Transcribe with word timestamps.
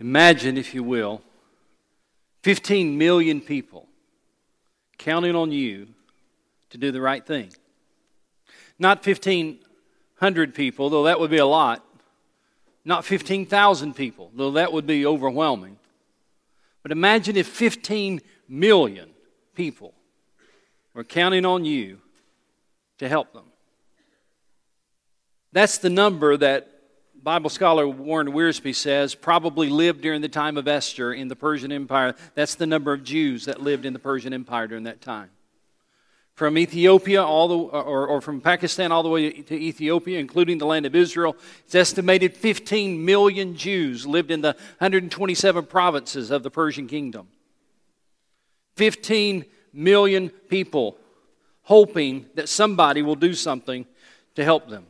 Imagine, 0.00 0.56
if 0.56 0.74
you 0.74 0.82
will, 0.82 1.22
15 2.42 2.96
million 2.96 3.40
people 3.40 3.86
counting 4.96 5.36
on 5.36 5.52
you 5.52 5.88
to 6.70 6.78
do 6.78 6.90
the 6.90 7.00
right 7.00 7.24
thing. 7.24 7.52
Not 8.78 9.04
1,500 9.04 10.54
people, 10.54 10.88
though 10.88 11.04
that 11.04 11.20
would 11.20 11.30
be 11.30 11.36
a 11.36 11.46
lot. 11.46 11.84
Not 12.84 13.04
15,000 13.04 13.94
people, 13.94 14.30
though 14.34 14.52
that 14.52 14.72
would 14.72 14.86
be 14.86 15.04
overwhelming. 15.04 15.78
But 16.82 16.92
imagine 16.92 17.36
if 17.36 17.46
15 17.46 18.22
million 18.48 19.10
people 19.54 19.92
were 20.94 21.04
counting 21.04 21.44
on 21.44 21.66
you 21.66 21.98
to 22.98 23.08
help 23.08 23.34
them. 23.34 23.44
That's 25.52 25.78
the 25.78 25.90
number 25.90 26.38
that 26.38 26.79
Bible 27.22 27.50
scholar 27.50 27.86
Warren 27.86 28.28
Wiersbe 28.28 28.74
says 28.74 29.14
probably 29.14 29.68
lived 29.68 30.00
during 30.00 30.22
the 30.22 30.28
time 30.28 30.56
of 30.56 30.66
Esther 30.66 31.12
in 31.12 31.28
the 31.28 31.36
Persian 31.36 31.70
Empire. 31.70 32.14
That's 32.34 32.54
the 32.54 32.66
number 32.66 32.94
of 32.94 33.04
Jews 33.04 33.44
that 33.44 33.60
lived 33.60 33.84
in 33.84 33.92
the 33.92 33.98
Persian 33.98 34.32
Empire 34.32 34.66
during 34.66 34.84
that 34.84 35.02
time. 35.02 35.28
From 36.34 36.56
Ethiopia 36.56 37.22
all 37.22 37.48
the, 37.48 37.56
or, 37.56 38.06
or 38.06 38.20
from 38.22 38.40
Pakistan 38.40 38.90
all 38.90 39.02
the 39.02 39.10
way 39.10 39.30
to 39.30 39.54
Ethiopia, 39.54 40.18
including 40.18 40.56
the 40.56 40.64
land 40.64 40.86
of 40.86 40.94
Israel, 40.94 41.36
it's 41.66 41.74
estimated 41.74 42.34
15 42.34 43.04
million 43.04 43.54
Jews 43.54 44.06
lived 44.06 44.30
in 44.30 44.40
the 44.40 44.56
127 44.78 45.66
provinces 45.66 46.30
of 46.30 46.42
the 46.42 46.50
Persian 46.50 46.86
kingdom. 46.86 47.28
15 48.76 49.44
million 49.74 50.30
people 50.30 50.96
hoping 51.64 52.24
that 52.34 52.48
somebody 52.48 53.02
will 53.02 53.14
do 53.14 53.34
something 53.34 53.84
to 54.36 54.42
help 54.42 54.70
them. 54.70 54.86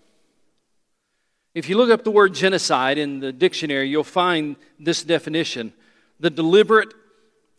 If 1.52 1.68
you 1.68 1.76
look 1.76 1.90
up 1.90 2.04
the 2.04 2.12
word 2.12 2.32
genocide 2.34 2.96
in 2.96 3.18
the 3.18 3.32
dictionary, 3.32 3.88
you'll 3.88 4.04
find 4.04 4.56
this 4.78 5.02
definition 5.02 5.72
the 6.20 6.30
deliberate 6.30 6.92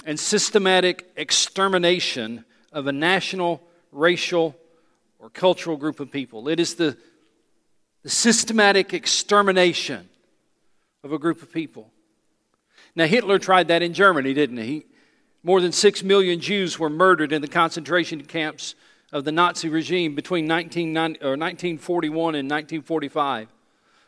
and 0.06 0.20
systematic 0.20 1.12
extermination 1.18 2.46
of 2.72 2.88
a 2.88 2.92
national, 2.92 3.62
racial, 3.92 4.56
or 5.20 5.30
cultural 5.30 5.78
group 5.78 6.00
of 6.00 6.12
people. 6.12 6.48
It 6.48 6.60
is 6.60 6.76
the, 6.76 6.96
the 8.04 8.10
systematic 8.10 8.94
extermination 8.94 10.08
of 11.04 11.12
a 11.12 11.20
group 11.20 11.42
of 11.42 11.52
people. 11.52 11.90
Now, 12.96 13.08
Hitler 13.08 13.40
tried 13.40 13.68
that 13.70 13.82
in 13.82 13.94
Germany, 13.94 14.34
didn't 14.34 14.58
he? 14.58 14.86
More 15.44 15.60
than 15.60 15.72
six 15.72 16.04
million 16.04 16.40
Jews 16.40 16.78
were 16.78 16.90
murdered 16.90 17.34
in 17.34 17.42
the 17.42 17.48
concentration 17.48 18.24
camps 18.24 18.76
of 19.12 19.24
the 19.26 19.32
Nazi 19.32 19.70
regime 19.70 20.14
between 20.14 20.48
1941 20.48 22.36
and 22.36 22.50
1945. 22.50 23.48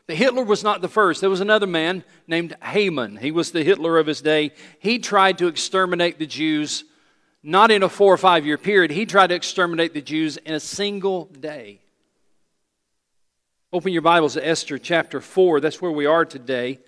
But 0.07 0.17
Hitler 0.17 0.43
was 0.43 0.63
not 0.63 0.81
the 0.81 0.89
first. 0.89 1.21
There 1.21 1.29
was 1.29 1.41
another 1.41 1.67
man 1.67 2.03
named 2.27 2.55
Haman. 2.61 3.17
He 3.17 3.31
was 3.31 3.51
the 3.51 3.63
Hitler 3.63 3.97
of 3.97 4.07
his 4.07 4.21
day. 4.21 4.51
He 4.79 4.99
tried 4.99 5.37
to 5.37 5.47
exterminate 5.47 6.19
the 6.19 6.25
Jews 6.25 6.83
not 7.43 7.71
in 7.71 7.83
a 7.83 7.89
four 7.89 8.13
or 8.13 8.17
five 8.17 8.45
year 8.45 8.57
period, 8.57 8.91
he 8.91 9.05
tried 9.05 9.27
to 9.27 9.35
exterminate 9.35 9.93
the 9.93 10.01
Jews 10.01 10.37
in 10.37 10.53
a 10.53 10.59
single 10.59 11.25
day. 11.25 11.81
Open 13.73 13.91
your 13.91 14.01
Bibles 14.01 14.35
to 14.35 14.47
Esther 14.47 14.77
chapter 14.77 15.19
4. 15.19 15.59
That's 15.59 15.81
where 15.81 15.91
we 15.91 16.05
are 16.05 16.25
today. 16.25 16.79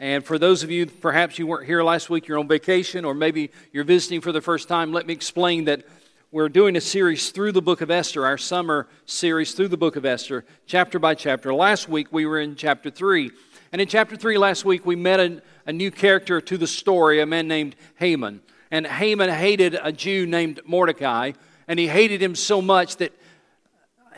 And 0.00 0.24
for 0.24 0.38
those 0.38 0.62
of 0.62 0.70
you, 0.70 0.86
perhaps 0.86 1.38
you 1.38 1.46
weren't 1.46 1.66
here 1.66 1.82
last 1.82 2.08
week, 2.08 2.28
you're 2.28 2.38
on 2.38 2.46
vacation, 2.48 3.04
or 3.04 3.12
maybe 3.12 3.50
you're 3.72 3.84
visiting 3.84 4.20
for 4.20 4.30
the 4.30 4.40
first 4.40 4.68
time, 4.68 4.92
let 4.92 5.06
me 5.06 5.12
explain 5.12 5.64
that 5.64 5.84
we're 6.30 6.50
doing 6.50 6.76
a 6.76 6.80
series 6.80 7.30
through 7.30 7.52
the 7.52 7.62
book 7.62 7.80
of 7.80 7.90
Esther, 7.90 8.26
our 8.26 8.36
summer 8.36 8.86
series 9.06 9.52
through 9.52 9.68
the 9.68 9.78
book 9.78 9.96
of 9.96 10.04
Esther, 10.04 10.44
chapter 10.66 10.98
by 10.98 11.14
chapter. 11.14 11.54
Last 11.54 11.88
week 11.88 12.08
we 12.10 12.26
were 12.26 12.38
in 12.38 12.54
chapter 12.54 12.90
3. 12.90 13.30
And 13.72 13.80
in 13.80 13.88
chapter 13.88 14.14
3 14.14 14.36
last 14.36 14.62
week 14.62 14.84
we 14.84 14.94
met 14.94 15.20
a, 15.20 15.42
a 15.66 15.72
new 15.72 15.90
character 15.90 16.38
to 16.42 16.58
the 16.58 16.66
story, 16.66 17.20
a 17.20 17.26
man 17.26 17.48
named 17.48 17.76
Haman. 17.94 18.42
And 18.70 18.86
Haman 18.86 19.30
hated 19.30 19.78
a 19.82 19.90
Jew 19.90 20.26
named 20.26 20.60
Mordecai, 20.66 21.32
and 21.66 21.78
he 21.78 21.88
hated 21.88 22.22
him 22.22 22.34
so 22.34 22.60
much 22.60 22.96
that 22.96 23.14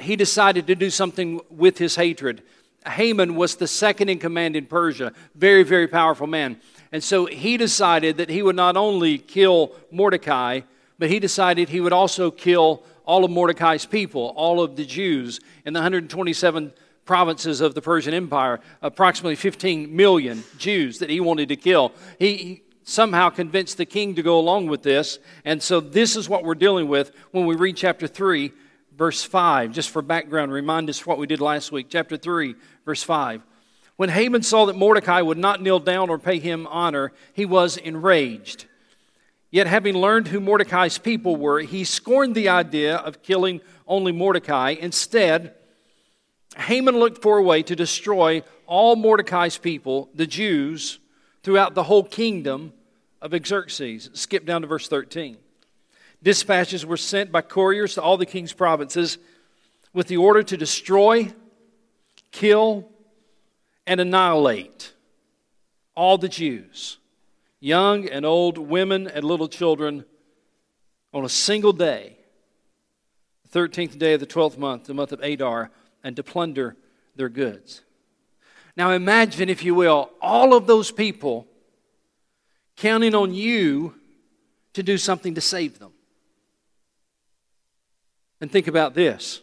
he 0.00 0.16
decided 0.16 0.66
to 0.66 0.74
do 0.74 0.90
something 0.90 1.40
with 1.48 1.78
his 1.78 1.94
hatred. 1.94 2.42
Haman 2.88 3.36
was 3.36 3.54
the 3.54 3.68
second 3.68 4.08
in 4.08 4.18
command 4.18 4.56
in 4.56 4.66
Persia, 4.66 5.12
very, 5.36 5.62
very 5.62 5.86
powerful 5.86 6.26
man. 6.26 6.60
And 6.90 7.04
so 7.04 7.26
he 7.26 7.56
decided 7.56 8.16
that 8.16 8.30
he 8.30 8.42
would 8.42 8.56
not 8.56 8.76
only 8.76 9.16
kill 9.16 9.76
Mordecai, 9.92 10.62
but 11.00 11.10
he 11.10 11.18
decided 11.18 11.70
he 11.70 11.80
would 11.80 11.94
also 11.94 12.30
kill 12.30 12.84
all 13.06 13.24
of 13.24 13.30
Mordecai's 13.30 13.86
people, 13.86 14.34
all 14.36 14.62
of 14.62 14.76
the 14.76 14.84
Jews 14.84 15.40
in 15.64 15.72
the 15.72 15.80
127 15.80 16.72
provinces 17.06 17.62
of 17.62 17.74
the 17.74 17.80
Persian 17.80 18.12
Empire, 18.12 18.60
approximately 18.82 19.34
15 19.34 19.96
million 19.96 20.44
Jews 20.58 20.98
that 20.98 21.08
he 21.08 21.18
wanted 21.18 21.48
to 21.48 21.56
kill. 21.56 21.92
He 22.18 22.62
somehow 22.84 23.30
convinced 23.30 23.78
the 23.78 23.86
king 23.86 24.14
to 24.14 24.22
go 24.22 24.38
along 24.38 24.66
with 24.66 24.82
this, 24.82 25.18
and 25.42 25.62
so 25.62 25.80
this 25.80 26.16
is 26.16 26.28
what 26.28 26.44
we're 26.44 26.54
dealing 26.54 26.86
with 26.86 27.12
when 27.30 27.46
we 27.46 27.56
read 27.56 27.78
chapter 27.78 28.06
3, 28.06 28.52
verse 28.94 29.22
5. 29.22 29.72
Just 29.72 29.88
for 29.88 30.02
background, 30.02 30.52
remind 30.52 30.90
us 30.90 31.06
what 31.06 31.16
we 31.16 31.26
did 31.26 31.40
last 31.40 31.72
week. 31.72 31.86
Chapter 31.88 32.18
3, 32.18 32.54
verse 32.84 33.02
5. 33.02 33.42
When 33.96 34.10
Haman 34.10 34.42
saw 34.42 34.66
that 34.66 34.76
Mordecai 34.76 35.22
would 35.22 35.38
not 35.38 35.62
kneel 35.62 35.78
down 35.78 36.10
or 36.10 36.18
pay 36.18 36.38
him 36.38 36.66
honor, 36.66 37.12
he 37.32 37.46
was 37.46 37.78
enraged. 37.78 38.66
Yet, 39.50 39.66
having 39.66 39.96
learned 39.96 40.28
who 40.28 40.38
Mordecai's 40.38 40.98
people 40.98 41.34
were, 41.34 41.60
he 41.60 41.82
scorned 41.82 42.36
the 42.36 42.48
idea 42.48 42.96
of 42.96 43.22
killing 43.22 43.60
only 43.86 44.12
Mordecai. 44.12 44.76
Instead, 44.78 45.54
Haman 46.56 46.98
looked 46.98 47.20
for 47.20 47.38
a 47.38 47.42
way 47.42 47.62
to 47.64 47.74
destroy 47.74 48.42
all 48.66 48.94
Mordecai's 48.94 49.58
people, 49.58 50.08
the 50.14 50.26
Jews, 50.26 51.00
throughout 51.42 51.74
the 51.74 51.82
whole 51.82 52.04
kingdom 52.04 52.72
of 53.20 53.34
Xerxes. 53.44 54.10
Skip 54.12 54.46
down 54.46 54.62
to 54.62 54.68
verse 54.68 54.86
13. 54.86 55.36
Dispatches 56.22 56.86
were 56.86 56.96
sent 56.96 57.32
by 57.32 57.40
couriers 57.40 57.94
to 57.94 58.02
all 58.02 58.16
the 58.16 58.26
king's 58.26 58.52
provinces 58.52 59.18
with 59.92 60.06
the 60.06 60.18
order 60.18 60.44
to 60.44 60.56
destroy, 60.56 61.32
kill, 62.30 62.88
and 63.86 64.00
annihilate 64.00 64.92
all 65.96 66.18
the 66.18 66.28
Jews 66.28 66.98
young 67.60 68.08
and 68.08 68.24
old, 68.26 68.58
women 68.58 69.06
and 69.06 69.24
little 69.24 69.48
children, 69.48 70.04
on 71.12 71.24
a 71.24 71.28
single 71.28 71.72
day, 71.72 72.16
the 73.50 73.58
13th 73.58 73.98
day 73.98 74.14
of 74.14 74.20
the 74.20 74.26
12th 74.26 74.58
month, 74.58 74.84
the 74.84 74.94
month 74.94 75.12
of 75.12 75.20
Adar, 75.20 75.70
and 76.02 76.16
to 76.16 76.22
plunder 76.22 76.76
their 77.16 77.28
goods. 77.28 77.82
Now 78.76 78.90
imagine, 78.92 79.48
if 79.48 79.62
you 79.62 79.74
will, 79.74 80.10
all 80.22 80.54
of 80.54 80.66
those 80.66 80.90
people 80.90 81.46
counting 82.76 83.14
on 83.14 83.34
you 83.34 83.94
to 84.72 84.82
do 84.82 84.96
something 84.96 85.34
to 85.34 85.40
save 85.40 85.78
them. 85.78 85.92
And 88.40 88.50
think 88.50 88.68
about 88.68 88.94
this. 88.94 89.42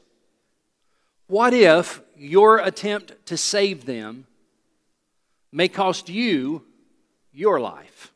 What 1.28 1.54
if 1.54 2.02
your 2.16 2.58
attempt 2.60 3.14
to 3.28 3.38
save 3.38 3.86
them 3.86 4.26
may 5.52 5.68
cost 5.68 6.10
you 6.10 6.64
your 7.38 7.60
life. 7.60 8.12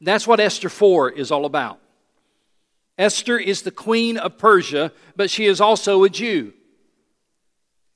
That's 0.00 0.26
what 0.26 0.40
Esther 0.40 0.68
4 0.68 1.10
is 1.10 1.30
all 1.30 1.46
about. 1.46 1.78
Esther 2.98 3.38
is 3.38 3.62
the 3.62 3.70
queen 3.70 4.18
of 4.18 4.36
Persia, 4.36 4.92
but 5.14 5.30
she 5.30 5.46
is 5.46 5.60
also 5.60 6.02
a 6.02 6.10
Jew. 6.10 6.52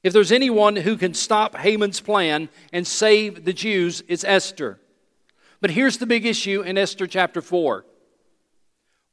If 0.02 0.12
there's 0.12 0.32
anyone 0.32 0.76
who 0.76 0.96
can 0.96 1.14
stop 1.14 1.56
Haman's 1.56 2.00
plan 2.00 2.48
and 2.72 2.86
save 2.86 3.44
the 3.44 3.52
Jews, 3.52 4.02
it's 4.08 4.24
Esther. 4.24 4.78
But 5.60 5.70
here's 5.70 5.98
the 5.98 6.06
big 6.06 6.24
issue 6.24 6.62
in 6.62 6.78
Esther 6.78 7.06
chapter 7.06 7.42
4. 7.42 7.84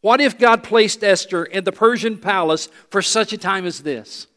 What 0.02 0.22
if 0.22 0.38
God 0.38 0.64
placed 0.64 1.04
Esther 1.04 1.44
in 1.44 1.64
the 1.64 1.72
Persian 1.72 2.18
palace 2.18 2.70
for 2.90 3.02
such 3.02 3.34
a 3.34 3.38
time 3.38 3.66
as 3.66 3.82
this? 3.82 4.28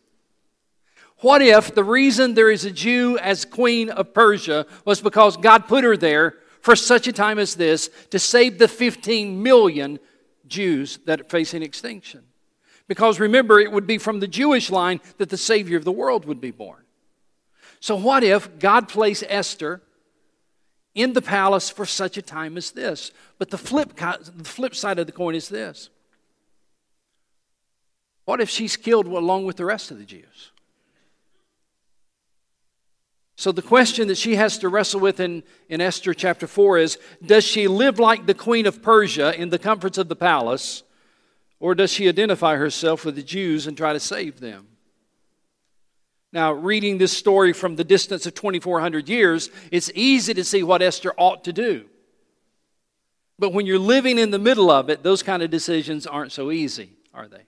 What 1.20 1.42
if 1.42 1.75
the 1.75 1.84
reason 1.84 2.34
there 2.34 2.50
is 2.50 2.64
a 2.64 2.70
Jew 2.70 3.19
as 3.19 3.44
queen 3.44 3.91
of 3.91 4.14
Persia 4.14 4.66
was 4.84 5.00
because 5.00 5.36
God 5.36 5.69
put 5.69 5.84
her 5.84 5.97
there 5.97 6.36
for 6.62 6.75
such 6.75 7.06
a 7.06 7.12
time 7.12 7.38
as 7.38 7.55
this 7.55 7.90
to 8.11 8.19
save 8.19 8.58
the 8.58 8.69
15 8.69 9.43
million 9.43 9.99
Jews 10.46 10.99
that 11.05 11.20
are 11.20 11.25
facing 11.25 11.62
extinction? 11.62 12.22
Because 12.88 13.20
remember, 13.20 13.61
it 13.61 13.70
would 13.70 13.87
be 13.87 13.99
from 13.99 14.20
the 14.20 14.26
Jewish 14.26 14.70
line 14.70 15.00
that 15.19 15.28
the 15.28 15.37
Savior 15.37 15.76
of 15.76 15.84
the 15.84 15.93
world 15.93 16.25
would 16.25 16.40
be 16.40 16.50
born. 16.50 16.82
So, 17.81 17.96
what 17.96 18.25
if 18.25 18.58
God 18.58 18.88
placed 18.88 19.25
Esther 19.28 19.81
in 20.94 21.12
the 21.12 21.23
palace 21.23 21.70
for 21.70 21.87
such 21.87 22.16
a 22.16 22.23
time 22.23 22.56
as 22.56 22.73
this? 22.73 23.12
But 23.38 23.50
the 23.50 23.58
flip, 23.58 23.94
the 23.96 24.44
flip 24.44 24.75
side 24.75 24.99
of 24.99 25.06
the 25.06 25.12
coin 25.12 25.34
is 25.34 25.49
this 25.49 25.90
What 28.25 28.40
if 28.40 28.50
she's 28.50 28.76
killed 28.76 29.06
along 29.06 29.44
with 29.44 29.56
the 29.56 29.66
rest 29.66 29.90
of 29.90 29.99
the 29.99 30.05
Jews? 30.05 30.50
So, 33.40 33.52
the 33.52 33.62
question 33.62 34.08
that 34.08 34.19
she 34.19 34.34
has 34.37 34.58
to 34.58 34.69
wrestle 34.69 35.00
with 35.00 35.19
in, 35.19 35.42
in 35.70 35.81
Esther 35.81 36.12
chapter 36.12 36.46
4 36.46 36.76
is 36.76 36.98
Does 37.25 37.42
she 37.42 37.69
live 37.69 37.98
like 37.98 38.26
the 38.26 38.34
queen 38.34 38.66
of 38.66 38.82
Persia 38.82 39.34
in 39.34 39.48
the 39.48 39.58
comforts 39.58 39.96
of 39.96 40.08
the 40.10 40.14
palace, 40.14 40.82
or 41.58 41.75
does 41.75 41.90
she 41.90 42.06
identify 42.06 42.56
herself 42.56 43.02
with 43.02 43.16
the 43.16 43.22
Jews 43.22 43.66
and 43.66 43.78
try 43.78 43.94
to 43.94 43.98
save 43.98 44.40
them? 44.40 44.66
Now, 46.34 46.52
reading 46.52 46.98
this 46.98 47.16
story 47.16 47.54
from 47.54 47.76
the 47.76 47.82
distance 47.82 48.26
of 48.26 48.34
2,400 48.34 49.08
years, 49.08 49.48
it's 49.72 49.90
easy 49.94 50.34
to 50.34 50.44
see 50.44 50.62
what 50.62 50.82
Esther 50.82 51.14
ought 51.16 51.42
to 51.44 51.52
do. 51.54 51.87
But 53.38 53.54
when 53.54 53.64
you're 53.64 53.78
living 53.78 54.19
in 54.19 54.32
the 54.32 54.38
middle 54.38 54.70
of 54.70 54.90
it, 54.90 55.02
those 55.02 55.22
kind 55.22 55.42
of 55.42 55.48
decisions 55.48 56.06
aren't 56.06 56.32
so 56.32 56.50
easy, 56.50 56.90
are 57.14 57.26
they? 57.26 57.46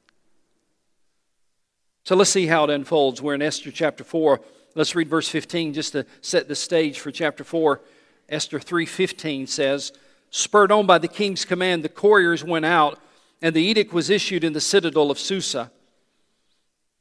So 2.04 2.16
let's 2.16 2.30
see 2.30 2.46
how 2.46 2.64
it 2.64 2.70
unfolds. 2.70 3.22
We're 3.22 3.34
in 3.34 3.42
Esther 3.42 3.70
chapter 3.70 4.04
4. 4.04 4.40
Let's 4.74 4.94
read 4.94 5.08
verse 5.08 5.28
15 5.28 5.74
just 5.74 5.92
to 5.92 6.06
set 6.20 6.48
the 6.48 6.54
stage 6.54 6.98
for 7.00 7.10
chapter 7.10 7.44
4. 7.44 7.80
Esther 8.28 8.58
3:15 8.58 9.46
says, 9.46 9.92
"Spurred 10.30 10.72
on 10.72 10.86
by 10.86 10.98
the 10.98 11.08
king's 11.08 11.44
command, 11.44 11.84
the 11.84 11.88
couriers 11.88 12.42
went 12.42 12.64
out, 12.64 12.98
and 13.42 13.54
the 13.54 13.62
edict 13.62 13.92
was 13.92 14.08
issued 14.08 14.42
in 14.42 14.52
the 14.52 14.60
citadel 14.60 15.10
of 15.10 15.18
Susa." 15.18 15.70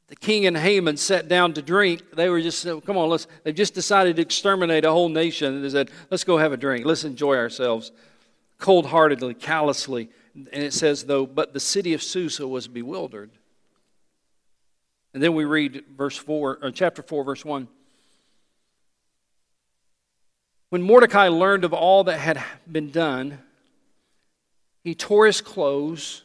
the 0.08 0.16
king 0.16 0.44
and 0.44 0.58
Haman 0.58 0.98
sat 0.98 1.26
down 1.26 1.54
to 1.54 1.62
drink, 1.62 2.02
they 2.14 2.28
were 2.28 2.42
just, 2.42 2.66
oh, 2.66 2.82
come 2.82 2.98
on, 2.98 3.08
let's, 3.08 3.26
they've 3.44 3.54
just 3.54 3.72
decided 3.72 4.16
to 4.16 4.22
exterminate 4.22 4.84
a 4.84 4.90
whole 4.90 5.08
nation. 5.08 5.62
They 5.62 5.70
said, 5.70 5.90
let's 6.10 6.22
go 6.22 6.36
have 6.36 6.52
a 6.52 6.58
drink. 6.58 6.84
Let's 6.84 7.04
enjoy 7.04 7.36
ourselves 7.36 7.92
cold 8.62 8.86
heartedly, 8.86 9.34
callously. 9.34 10.08
And 10.34 10.62
it 10.62 10.72
says, 10.72 11.04
though, 11.04 11.26
but 11.26 11.52
the 11.52 11.60
city 11.60 11.92
of 11.92 12.02
Susa 12.02 12.48
was 12.48 12.68
bewildered. 12.68 13.30
And 15.14 15.22
then 15.22 15.34
we 15.34 15.44
read 15.44 15.84
verse 15.96 16.16
4, 16.16 16.58
or 16.62 16.70
chapter 16.70 17.02
4, 17.02 17.24
verse 17.24 17.44
1. 17.44 17.68
When 20.70 20.82
Mordecai 20.82 21.28
learned 21.28 21.64
of 21.64 21.74
all 21.74 22.04
that 22.04 22.18
had 22.18 22.42
been 22.70 22.90
done, 22.90 23.38
he 24.82 24.94
tore 24.94 25.26
his 25.26 25.42
clothes, 25.42 26.22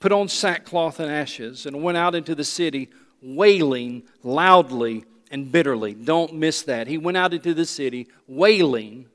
put 0.00 0.12
on 0.12 0.28
sackcloth 0.28 0.98
and 0.98 1.12
ashes, 1.12 1.66
and 1.66 1.82
went 1.82 1.98
out 1.98 2.14
into 2.14 2.34
the 2.34 2.44
city 2.44 2.88
wailing 3.20 4.02
loudly 4.22 5.04
and 5.30 5.52
bitterly. 5.52 5.94
Don't 5.94 6.34
miss 6.34 6.62
that. 6.62 6.86
He 6.86 6.98
went 6.98 7.16
out 7.16 7.34
into 7.34 7.54
the 7.54 7.66
city 7.66 8.08
wailing 8.26 9.06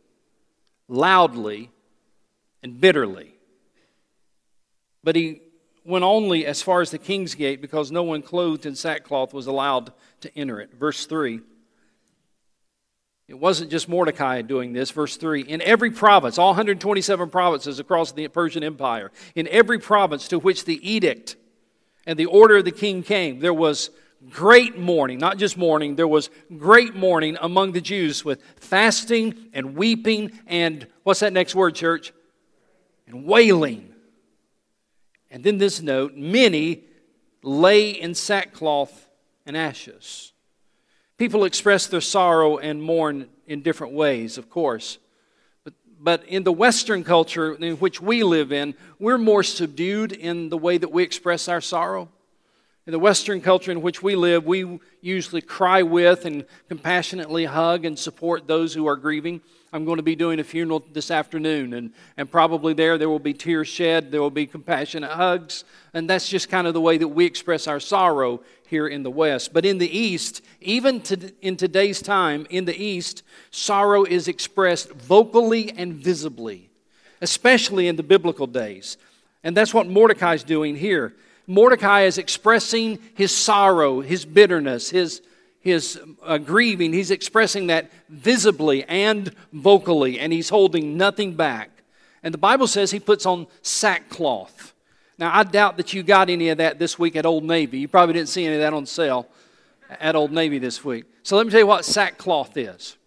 loudly 0.88 1.70
and 2.62 2.80
bitterly. 2.80 3.34
But 5.04 5.16
he 5.16 5.42
went 5.88 6.04
only 6.04 6.46
as 6.46 6.62
far 6.62 6.82
as 6.82 6.92
the 6.92 6.98
king's 6.98 7.34
gate 7.34 7.62
because 7.62 7.92
no 7.92 8.04
one 8.04 8.22
clothed 8.22 8.66
in 8.66 8.76
sackcloth 8.76 9.34
was 9.34 9.48
allowed 9.48 9.94
to 10.20 10.38
enter 10.38 10.60
it. 10.60 10.74
Verse 10.74 11.06
3. 11.06 11.40
It 13.30 13.40
wasn't 13.40 13.72
just 13.72 13.88
Mordecai 13.88 14.42
doing 14.42 14.74
this. 14.74 14.92
Verse 14.92 15.16
3 15.16 15.42
In 15.42 15.62
every 15.62 15.92
province, 15.92 16.38
all 16.38 16.50
127 16.50 17.30
provinces 17.30 17.80
across 17.80 18.12
the 18.12 18.28
Persian 18.28 18.64
Empire, 18.64 19.12
in 19.34 19.48
every 19.48 19.80
province 19.80 20.28
to 20.28 20.40
which 20.40 20.66
the 20.66 20.88
edict 20.88 21.38
and 22.06 22.20
the 22.20 22.26
order 22.26 22.58
of 22.58 22.66
the 22.66 22.72
king 22.72 23.02
came, 23.02 23.40
there 23.40 23.54
was 23.54 23.90
great 24.30 24.78
mourning, 24.78 25.20
not 25.20 25.38
just 25.38 25.58
mourning, 25.58 25.96
there 25.96 26.08
was 26.08 26.30
great 26.58 26.96
mourning 26.96 27.38
among 27.42 27.72
the 27.72 27.82
Jews 27.82 28.26
with 28.26 28.42
fasting 28.58 29.50
and 29.54 29.76
weeping 29.76 30.32
and 30.48 30.86
what's 31.04 31.22
that 31.22 31.34
next 31.34 31.56
word, 31.56 31.76
church? 31.76 32.12
And 33.08 33.26
wailing. 33.26 33.94
And 35.30 35.44
then 35.44 35.58
this 35.58 35.82
note 35.82 36.16
many 36.16 36.84
lay 37.44 37.90
in 37.90 38.16
sackcloth 38.16 39.10
and 39.46 39.58
ashes. 39.58 40.34
People 41.18 41.46
express 41.46 41.88
their 41.88 42.02
sorrow 42.02 42.58
and 42.58 42.82
mourn 42.82 43.28
in 43.48 43.62
different 43.62 43.94
ways, 43.94 44.38
of 44.38 44.50
course. 44.50 45.00
But 46.00 46.24
in 46.26 46.44
the 46.44 46.52
Western 46.52 47.04
culture 47.04 47.56
in 47.56 47.78
which 47.78 48.02
we 48.02 48.24
live 48.24 48.52
in, 48.52 48.76
we're 49.00 49.18
more 49.18 49.42
subdued 49.42 50.12
in 50.12 50.50
the 50.50 50.58
way 50.58 50.78
that 50.78 50.92
we 50.92 51.04
express 51.04 51.48
our 51.48 51.62
sorrow. 51.62 52.10
In 52.86 52.92
the 52.92 53.00
Western 53.00 53.42
culture 53.42 53.72
in 53.72 53.82
which 53.82 54.04
we 54.04 54.16
live, 54.16 54.46
we 54.46 54.80
usually 55.02 55.42
cry 55.42 55.82
with 55.82 56.26
and 56.26 56.46
compassionately 56.70 57.46
hug 57.46 57.84
and 57.84 57.98
support 57.98 58.48
those 58.48 58.74
who 58.74 58.86
are 58.88 58.96
grieving. 58.96 59.42
I'm 59.74 59.84
going 59.84 59.98
to 59.98 60.04
be 60.04 60.16
doing 60.16 60.40
a 60.40 60.44
funeral 60.46 60.86
this 60.94 61.12
afternoon, 61.12 61.74
and, 61.74 61.92
and 62.16 62.32
probably 62.32 62.74
there 62.74 62.98
there 62.98 63.10
will 63.10 63.20
be 63.20 63.34
tears 63.34 63.68
shed, 63.68 64.12
there 64.12 64.22
will 64.22 64.32
be 64.32 64.46
compassionate 64.46 65.12
hugs, 65.12 65.66
and 65.94 66.10
that's 66.10 66.30
just 66.30 66.50
kind 66.50 66.68
of 66.68 66.74
the 66.74 66.82
way 66.82 66.98
that 66.98 67.10
we 67.10 67.26
express 67.26 67.68
our 67.68 67.80
sorrow 67.80 68.42
here 68.68 68.88
in 68.88 69.04
the 69.04 69.12
West. 69.12 69.52
But 69.54 69.66
in 69.66 69.78
the 69.78 69.90
East, 69.90 70.42
even 70.62 71.02
to, 71.02 71.34
in 71.42 71.58
today's 71.58 72.02
time, 72.02 72.48
in 72.50 72.64
the 72.66 72.82
East, 72.82 73.24
sorrow 73.52 74.06
is 74.06 74.30
expressed 74.30 74.90
vocally 74.92 75.72
and 75.72 75.94
visibly, 75.94 76.70
especially 77.22 77.90
in 77.90 77.98
the 77.98 78.04
biblical 78.04 78.48
days. 78.48 78.98
And 79.44 79.56
that's 79.56 79.74
what 79.74 79.88
Mordecai's 79.88 80.44
doing 80.44 80.76
here. 80.76 81.14
Mordecai 81.46 82.02
is 82.02 82.18
expressing 82.18 83.00
his 83.16 83.36
sorrow, 83.36 84.02
his 84.02 84.26
bitterness, 84.26 84.90
his, 84.90 85.22
his 85.68 86.00
uh, 86.24 86.38
grieving. 86.38 86.94
He's 86.94 87.12
expressing 87.12 87.68
that 87.68 87.92
visibly 88.10 88.84
and 88.86 89.34
vocally, 89.54 90.20
and 90.20 90.34
he's 90.34 90.50
holding 90.50 90.98
nothing 90.98 91.36
back. 91.36 91.70
And 92.24 92.34
the 92.34 92.40
Bible 92.40 92.68
says 92.68 92.92
he 92.92 93.00
puts 93.00 93.26
on 93.26 93.48
sackcloth. 93.62 94.74
Now, 95.20 95.32
I 95.34 95.44
doubt 95.44 95.78
that 95.78 95.94
you 95.94 96.04
got 96.04 96.30
any 96.30 96.50
of 96.50 96.58
that 96.58 96.80
this 96.80 96.98
week 97.00 97.16
at 97.16 97.26
Old 97.26 97.44
Navy. 97.44 97.80
You 97.80 97.88
probably 97.88 98.14
didn't 98.14 98.30
see 98.30 98.46
any 98.46 98.56
of 98.56 98.62
that 98.62 98.74
on 98.74 98.86
sale 98.86 99.28
at 99.90 100.16
Old 100.16 100.32
Navy 100.32 100.60
this 100.60 100.84
week. 100.84 101.06
So 101.24 101.38
let 101.38 101.46
me 101.46 101.52
tell 101.52 101.60
you 101.60 101.68
what 101.68 101.86
sackcloth 101.86 102.56
is. 102.58 102.98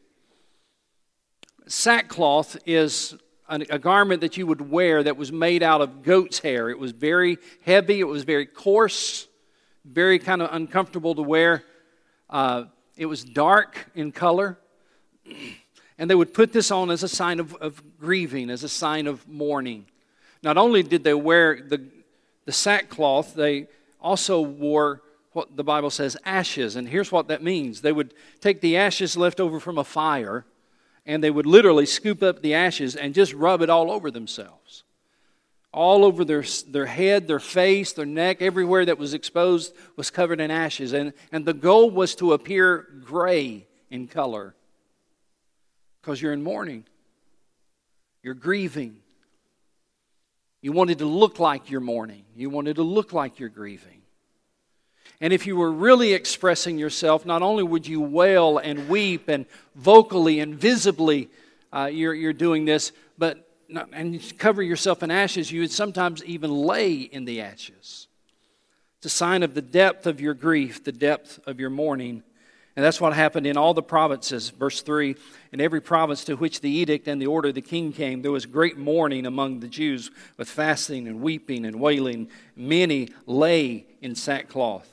Sackcloth 1.67 2.57
is 2.67 3.17
a 3.49 3.79
garment 3.79 4.21
that 4.21 4.37
you 4.37 4.47
would 4.47 4.71
wear 4.71 5.03
that 5.03 5.17
was 5.17 5.33
made 5.33 5.63
out 5.63 5.81
of 5.81 6.03
goat's 6.03 6.39
hair. 6.39 6.69
It 6.69 6.79
was 6.79 6.93
very 6.93 7.39
heavy, 7.65 8.01
it 8.01 8.05
was 8.05 8.23
very 8.23 8.47
coarse, 8.47 9.27
very 9.85 10.19
kind 10.19 10.41
of 10.43 10.51
uncomfortable 10.53 11.15
to 11.17 11.23
wear. 11.23 11.65
Uh, 12.31 12.65
it 12.97 13.07
was 13.07 13.25
dark 13.25 13.91
in 13.95 14.13
color. 14.13 14.59
And 15.99 16.09
they 16.09 16.15
would 16.15 16.33
put 16.33 16.53
this 16.53 16.71
on 16.71 16.91
as 16.91 17.03
a 17.03 17.09
sign 17.09 17.41
of, 17.41 17.55
of 17.57 17.83
grieving, 17.99 18.49
as 18.49 18.65
a 18.65 18.69
sign 18.69 19.07
of 19.07 19.29
mourning. 19.29 19.87
Not 20.43 20.57
only 20.57 20.83
did 20.83 21.05
they 21.05 21.13
wear 21.13 21.61
the, 21.61 21.85
the 22.47 22.53
sackcloth, 22.53 23.35
they 23.35 23.67
also 24.01 24.41
wore 24.41 25.03
what 25.33 25.57
the 25.57 25.65
Bible 25.65 25.91
says 25.91 26.17
ashes. 26.25 26.77
And 26.77 26.89
here's 26.89 27.13
what 27.13 27.29
that 27.29 27.43
means 27.43 27.83
they 27.83 27.93
would 27.93 28.15
take 28.41 28.61
the 28.61 28.77
ashes 28.77 29.17
left 29.17 29.41
over 29.41 29.61
from 29.61 29.77
a 29.77 29.85
fire 29.85 30.47
and 31.07 31.23
they 31.23 31.31
would 31.31 31.47
literally 31.47 31.87
scoop 31.87 32.23
up 32.23 32.41
the 32.43 32.55
ashes 32.55 32.97
and 32.97 33.15
just 33.15 33.33
rub 33.35 33.63
it 33.63 33.71
all 33.71 33.91
over 33.91 34.11
themselves. 34.11 34.85
All 35.73 36.05
over 36.05 36.25
their, 36.25 36.45
their 36.69 36.87
head, 36.87 37.29
their 37.29 37.39
face, 37.39 37.93
their 37.93 38.07
neck, 38.07 38.43
everywhere 38.43 38.85
that 38.85 38.99
was 38.99 39.15
exposed 39.15 39.73
was 39.97 40.11
covered 40.11 40.41
in 40.41 40.51
ashes. 40.51 40.93
And, 40.93 41.13
and 41.31 41.45
the 41.45 41.55
goal 41.55 41.91
was 41.91 42.15
to 42.17 42.33
appear 42.33 42.87
gray 43.05 43.67
in 43.91 44.09
color 44.09 44.55
because 46.01 46.21
you're 46.21 46.33
in 46.33 46.43
mourning, 46.43 46.85
you're 48.23 48.35
grieving. 48.35 48.97
You 50.63 50.73
wanted 50.73 50.99
to 50.99 51.07
look 51.07 51.39
like 51.39 51.71
you're 51.71 51.81
mourning, 51.81 52.25
you 52.37 52.51
wanted 52.51 52.77
to 52.77 52.83
look 52.83 53.13
like 53.13 53.39
you're 53.39 53.49
grieving. 53.49 54.03
And 55.21 55.33
if 55.33 55.47
you 55.47 55.57
were 55.57 55.71
really 55.71 56.15
expressing 56.15 56.79
yourself, 56.79 57.27
not 57.27 57.43
only 57.43 57.63
would 57.63 57.87
you 57.87 58.01
wail 58.01 58.59
and 58.59 58.89
weep 58.89 59.29
and 59.29 59.45
vocally 59.75 60.41
and 60.41 60.55
visibly 60.55 61.29
uh, 61.73 61.91
you're, 61.93 62.15
you're 62.15 62.33
doing 62.33 62.65
this, 62.65 62.93
but 63.19 63.47
and 63.93 64.39
cover 64.39 64.63
yourself 64.63 65.03
in 65.03 65.11
ashes, 65.11 65.51
you 65.51 65.61
would 65.61 65.71
sometimes 65.71 66.25
even 66.25 66.51
lay 66.51 66.95
in 66.95 67.25
the 67.25 67.41
ashes. 67.41 68.09
It's 68.99 69.07
a 69.07 69.11
sign 69.11 69.43
of 69.43 69.55
the 69.55 69.63
depth 69.63 70.07
of 70.07 70.21
your 70.21 70.35
grief, 70.35 70.85
the 70.85 70.93
depth 70.93 71.41
of 71.47 71.59
your 71.59 71.71
mourning. 71.71 72.23
And 72.77 72.85
that's 72.85 73.01
what 73.01 73.13
happened 73.15 73.47
in 73.47 73.57
all 73.57 73.75
the 73.75 73.83
provinces. 73.83 74.51
Verse 74.51 74.83
3 74.83 75.17
In 75.53 75.61
every 75.61 75.81
province 75.81 76.25
to 76.25 76.37
which 76.37 76.61
the 76.61 76.71
edict 76.71 77.09
and 77.09 77.21
the 77.21 77.27
order 77.27 77.49
of 77.49 77.55
the 77.55 77.63
king 77.63 77.93
came, 77.93 78.23
there 78.23 78.31
was 78.31 78.47
great 78.47 78.77
mourning 78.77 79.27
among 79.27 79.61
the 79.61 79.69
Jews 79.69 80.11
with 80.37 80.49
fasting 80.49 81.09
and 81.09 81.21
weeping 81.21 81.65
and 81.65 81.81
wailing. 81.81 82.29
Many 82.55 83.09
lay 83.27 83.87
in 84.03 84.15
sackcloth 84.15 84.89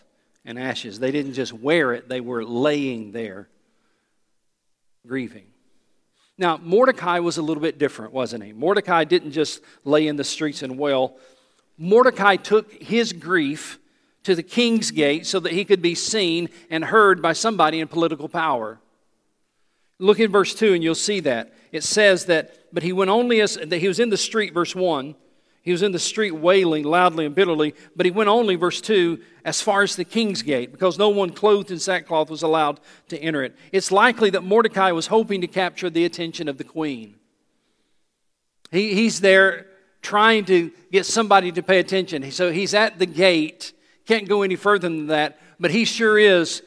and 0.46 0.58
ashes. 0.58 1.00
They 1.00 1.12
didn't 1.12 1.34
just 1.34 1.54
wear 1.54 1.94
it, 1.94 2.08
they 2.08 2.22
were 2.22 2.44
laying 2.44 3.12
there 3.12 3.50
grieving. 5.06 5.48
Now, 6.38 6.58
Mordecai 6.58 7.20
was 7.20 7.38
a 7.38 7.41
little 7.41 7.62
bit 7.62 7.79
different, 7.79 8.13
wasn't 8.13 8.44
he? 8.44 8.53
Mordecai 8.53 9.03
didn't 9.03 9.32
just 9.32 9.62
lay 9.84 10.08
in 10.08 10.17
the 10.17 10.24
streets 10.24 10.62
and 10.62 10.77
wail. 10.77 11.17
Mordecai 11.77 12.36
took 12.36 12.72
his 12.74 13.12
grief 13.12 13.79
to 14.24 14.36
the 14.36 14.44
king's 14.44 14.91
gate 14.91 15.25
so 15.25 15.39
that 15.39 15.53
he 15.53 15.65
could 15.65 15.82
be 15.82 15.96
seen 15.96 16.50
and 16.70 16.86
heard 16.86 17.22
by 17.22 17.34
somebody 17.34 17.79
in 17.79 17.88
political 17.88 18.29
power. 18.29 18.79
Look 20.00 20.20
in 20.20 20.32
verse 20.32 20.53
2 20.53 20.74
and 20.74 20.84
you'll 20.84 20.96
see 20.96 21.22
that. 21.22 21.53
It 21.72 21.84
says 21.84 22.25
that, 22.25 22.53
but 22.72 22.84
he 22.84 22.94
went 22.94 23.10
only 23.10 23.41
as, 23.41 23.56
that 23.56 23.77
he 23.77 23.88
was 23.88 24.00
in 24.00 24.10
the 24.10 24.17
street, 24.17 24.53
verse 24.53 24.75
1, 24.75 25.15
he 25.68 25.74
was 25.74 25.84
in 25.84 25.92
the 25.92 26.00
street 26.00 26.32
wailing 26.32 26.86
loudly 26.86 27.26
and 27.26 27.36
bitterly, 27.36 27.76
but 27.94 28.06
he 28.06 28.12
went 28.12 28.30
only, 28.30 28.56
verse 28.56 28.80
2, 28.80 29.20
as 29.44 29.60
far 29.60 29.84
as 29.84 29.98
the 29.98 30.06
king's 30.06 30.42
gate, 30.42 30.72
because 30.72 30.98
no 30.98 31.10
one 31.10 31.30
clothed 31.30 31.72
in 31.72 31.78
sackcloth 31.78 32.30
was 32.30 32.42
allowed 32.42 32.80
to 33.10 33.18
enter 33.20 33.44
it. 33.44 33.54
It's 33.74 33.92
likely 33.92 34.30
that 34.30 34.46
Mordecai 34.46 34.94
was 34.94 35.08
hoping 35.08 35.42
to 35.42 35.48
capture 35.48 35.90
the 35.90 36.06
attention 36.06 36.48
of 36.48 36.58
the 36.58 36.64
queen. 36.64 37.16
He, 38.72 38.94
he's 38.94 39.20
there 39.20 39.66
trying 40.02 40.46
to 40.46 40.72
get 40.90 41.06
somebody 41.06 41.52
to 41.52 41.62
pay 41.62 41.80
attention. 41.80 42.32
So 42.32 42.50
he's 42.50 42.74
at 42.74 42.98
the 42.98 43.06
gate, 43.06 43.74
can't 44.06 44.30
go 44.30 44.44
any 44.44 44.56
further 44.56 44.88
than 44.88 45.08
that, 45.08 45.38
but 45.60 45.72
he 45.72 45.84
sure 45.84 46.18
is 46.18 46.64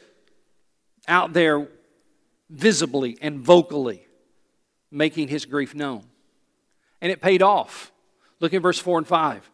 out 1.08 1.32
there 1.32 1.68
visibly 2.50 3.16
and 3.22 3.40
vocally 3.40 4.06
making 4.90 5.28
his 5.28 5.46
grief 5.46 5.74
known. 5.74 6.04
And 7.00 7.10
it 7.10 7.22
paid 7.22 7.40
off. 7.40 7.92
Look 8.40 8.54
at 8.54 8.62
verse 8.62 8.78
4 8.78 8.98
and 8.98 9.06
5. 9.06 9.50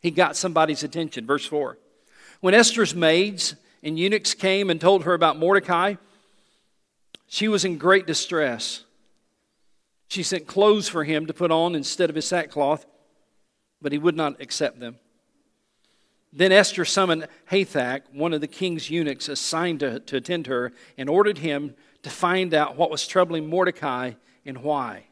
He 0.00 0.10
got 0.10 0.36
somebody's 0.36 0.82
attention. 0.82 1.26
Verse 1.26 1.46
4. 1.46 1.78
When 2.40 2.54
Esther's 2.54 2.94
maids 2.94 3.56
and 3.82 3.98
eunuchs 3.98 4.34
came 4.34 4.70
and 4.70 4.80
told 4.80 5.04
her 5.04 5.14
about 5.14 5.38
Mordecai, 5.38 5.94
she 7.26 7.48
was 7.48 7.64
in 7.64 7.78
great 7.78 8.06
distress. 8.06 8.84
She 10.08 10.22
sent 10.22 10.46
clothes 10.46 10.88
for 10.88 11.04
him 11.04 11.26
to 11.26 11.34
put 11.34 11.50
on 11.50 11.74
instead 11.74 12.10
of 12.10 12.16
his 12.16 12.26
sackcloth, 12.26 12.86
but 13.82 13.92
he 13.92 13.98
would 13.98 14.16
not 14.16 14.40
accept 14.40 14.78
them. 14.78 14.96
Then 16.32 16.52
Esther 16.52 16.84
summoned 16.84 17.28
Hathach, 17.50 18.02
one 18.12 18.32
of 18.32 18.40
the 18.40 18.46
king's 18.46 18.90
eunuchs 18.90 19.28
assigned 19.28 19.80
to, 19.80 20.00
to 20.00 20.16
attend 20.16 20.46
her, 20.48 20.72
and 20.98 21.08
ordered 21.08 21.38
him 21.38 21.74
to 22.02 22.10
find 22.10 22.52
out 22.52 22.76
what 22.76 22.90
was 22.90 23.06
troubling 23.06 23.48
Mordecai 23.48 24.12
and 24.44 24.58
why. 24.58 25.04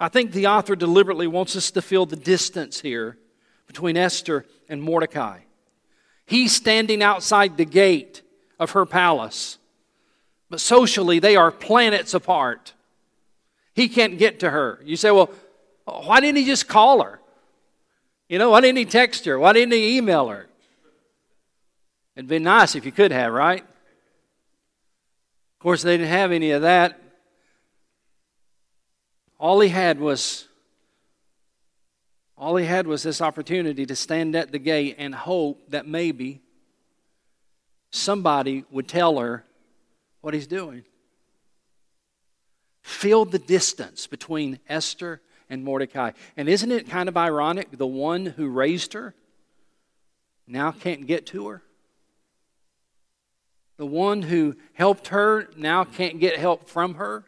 I 0.00 0.08
think 0.08 0.32
the 0.32 0.46
author 0.46 0.74
deliberately 0.76 1.26
wants 1.26 1.56
us 1.56 1.70
to 1.72 1.82
feel 1.82 2.06
the 2.06 2.16
distance 2.16 2.80
here 2.80 3.18
between 3.66 3.96
Esther 3.96 4.46
and 4.68 4.82
Mordecai. 4.82 5.40
He's 6.26 6.54
standing 6.54 7.02
outside 7.02 7.56
the 7.56 7.64
gate 7.64 8.22
of 8.58 8.72
her 8.72 8.86
palace, 8.86 9.58
but 10.48 10.60
socially 10.60 11.18
they 11.18 11.36
are 11.36 11.50
planets 11.50 12.14
apart. 12.14 12.72
He 13.74 13.88
can't 13.88 14.18
get 14.18 14.40
to 14.40 14.50
her. 14.50 14.80
You 14.84 14.96
say, 14.96 15.10
well, 15.10 15.30
why 15.84 16.20
didn't 16.20 16.36
he 16.36 16.44
just 16.44 16.68
call 16.68 17.02
her? 17.02 17.20
You 18.28 18.38
know, 18.38 18.50
why 18.50 18.60
didn't 18.60 18.78
he 18.78 18.84
text 18.84 19.24
her? 19.26 19.38
Why 19.38 19.52
didn't 19.52 19.72
he 19.72 19.96
email 19.96 20.28
her? 20.28 20.46
It'd 22.16 22.28
be 22.28 22.38
nice 22.38 22.74
if 22.74 22.84
you 22.84 22.92
could 22.92 23.10
have, 23.10 23.32
right? 23.32 23.62
Of 23.62 25.58
course, 25.58 25.82
they 25.82 25.96
didn't 25.96 26.10
have 26.10 26.32
any 26.32 26.52
of 26.52 26.62
that. 26.62 26.98
All 29.42 29.58
he 29.58 29.70
had 29.70 29.98
was 29.98 30.46
all 32.36 32.54
he 32.54 32.64
had 32.64 32.86
was 32.86 33.02
this 33.02 33.20
opportunity 33.20 33.84
to 33.84 33.96
stand 33.96 34.36
at 34.36 34.52
the 34.52 34.58
gate 34.60 34.94
and 34.98 35.12
hope 35.12 35.68
that 35.70 35.84
maybe 35.84 36.40
somebody 37.90 38.64
would 38.70 38.86
tell 38.86 39.18
her 39.18 39.44
what 40.20 40.32
he's 40.32 40.46
doing. 40.46 40.84
Feel 42.82 43.24
the 43.24 43.40
distance 43.40 44.06
between 44.06 44.60
Esther 44.68 45.20
and 45.50 45.64
Mordecai. 45.64 46.12
And 46.36 46.48
isn't 46.48 46.70
it 46.70 46.88
kind 46.88 47.08
of 47.08 47.16
ironic? 47.16 47.76
The 47.76 47.84
one 47.84 48.26
who 48.26 48.48
raised 48.48 48.92
her 48.92 49.12
now 50.46 50.70
can't 50.70 51.04
get 51.04 51.26
to 51.26 51.48
her. 51.48 51.62
The 53.76 53.86
one 53.86 54.22
who 54.22 54.54
helped 54.74 55.08
her 55.08 55.48
now 55.56 55.82
can't 55.82 56.20
get 56.20 56.36
help 56.36 56.68
from 56.68 56.94
her. 56.94 57.24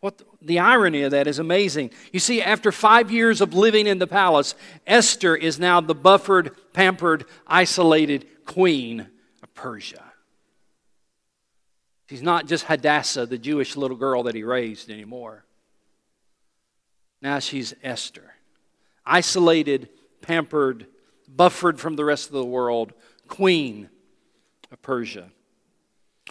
What 0.00 0.22
the, 0.44 0.58
irony 0.58 1.02
of 1.02 1.10
that 1.12 1.26
is 1.26 1.38
amazing. 1.38 1.90
You 2.12 2.20
see, 2.20 2.42
after 2.42 2.70
five 2.70 3.10
years 3.10 3.40
of 3.40 3.54
living 3.54 3.86
in 3.86 3.98
the 3.98 4.06
palace, 4.06 4.54
Esther 4.86 5.34
is 5.36 5.58
now 5.58 5.80
the 5.80 5.94
buffered, 5.94 6.50
pampered, 6.72 7.24
isolated 7.46 8.26
queen 8.44 9.08
of 9.42 9.54
Persia. 9.54 10.04
She's 12.08 12.22
not 12.22 12.46
just 12.46 12.64
Hadassah, 12.64 13.26
the 13.26 13.38
Jewish 13.38 13.76
little 13.76 13.96
girl 13.96 14.24
that 14.24 14.34
he 14.34 14.42
raised 14.42 14.90
anymore. 14.90 15.44
Now 17.22 17.38
she's 17.38 17.74
Esther. 17.82 18.34
Isolated, 19.06 19.88
pampered, 20.20 20.86
buffered 21.28 21.80
from 21.80 21.96
the 21.96 22.04
rest 22.04 22.26
of 22.26 22.32
the 22.32 22.44
world, 22.44 22.92
queen 23.28 23.88
of 24.70 24.82
Persia. 24.82 25.30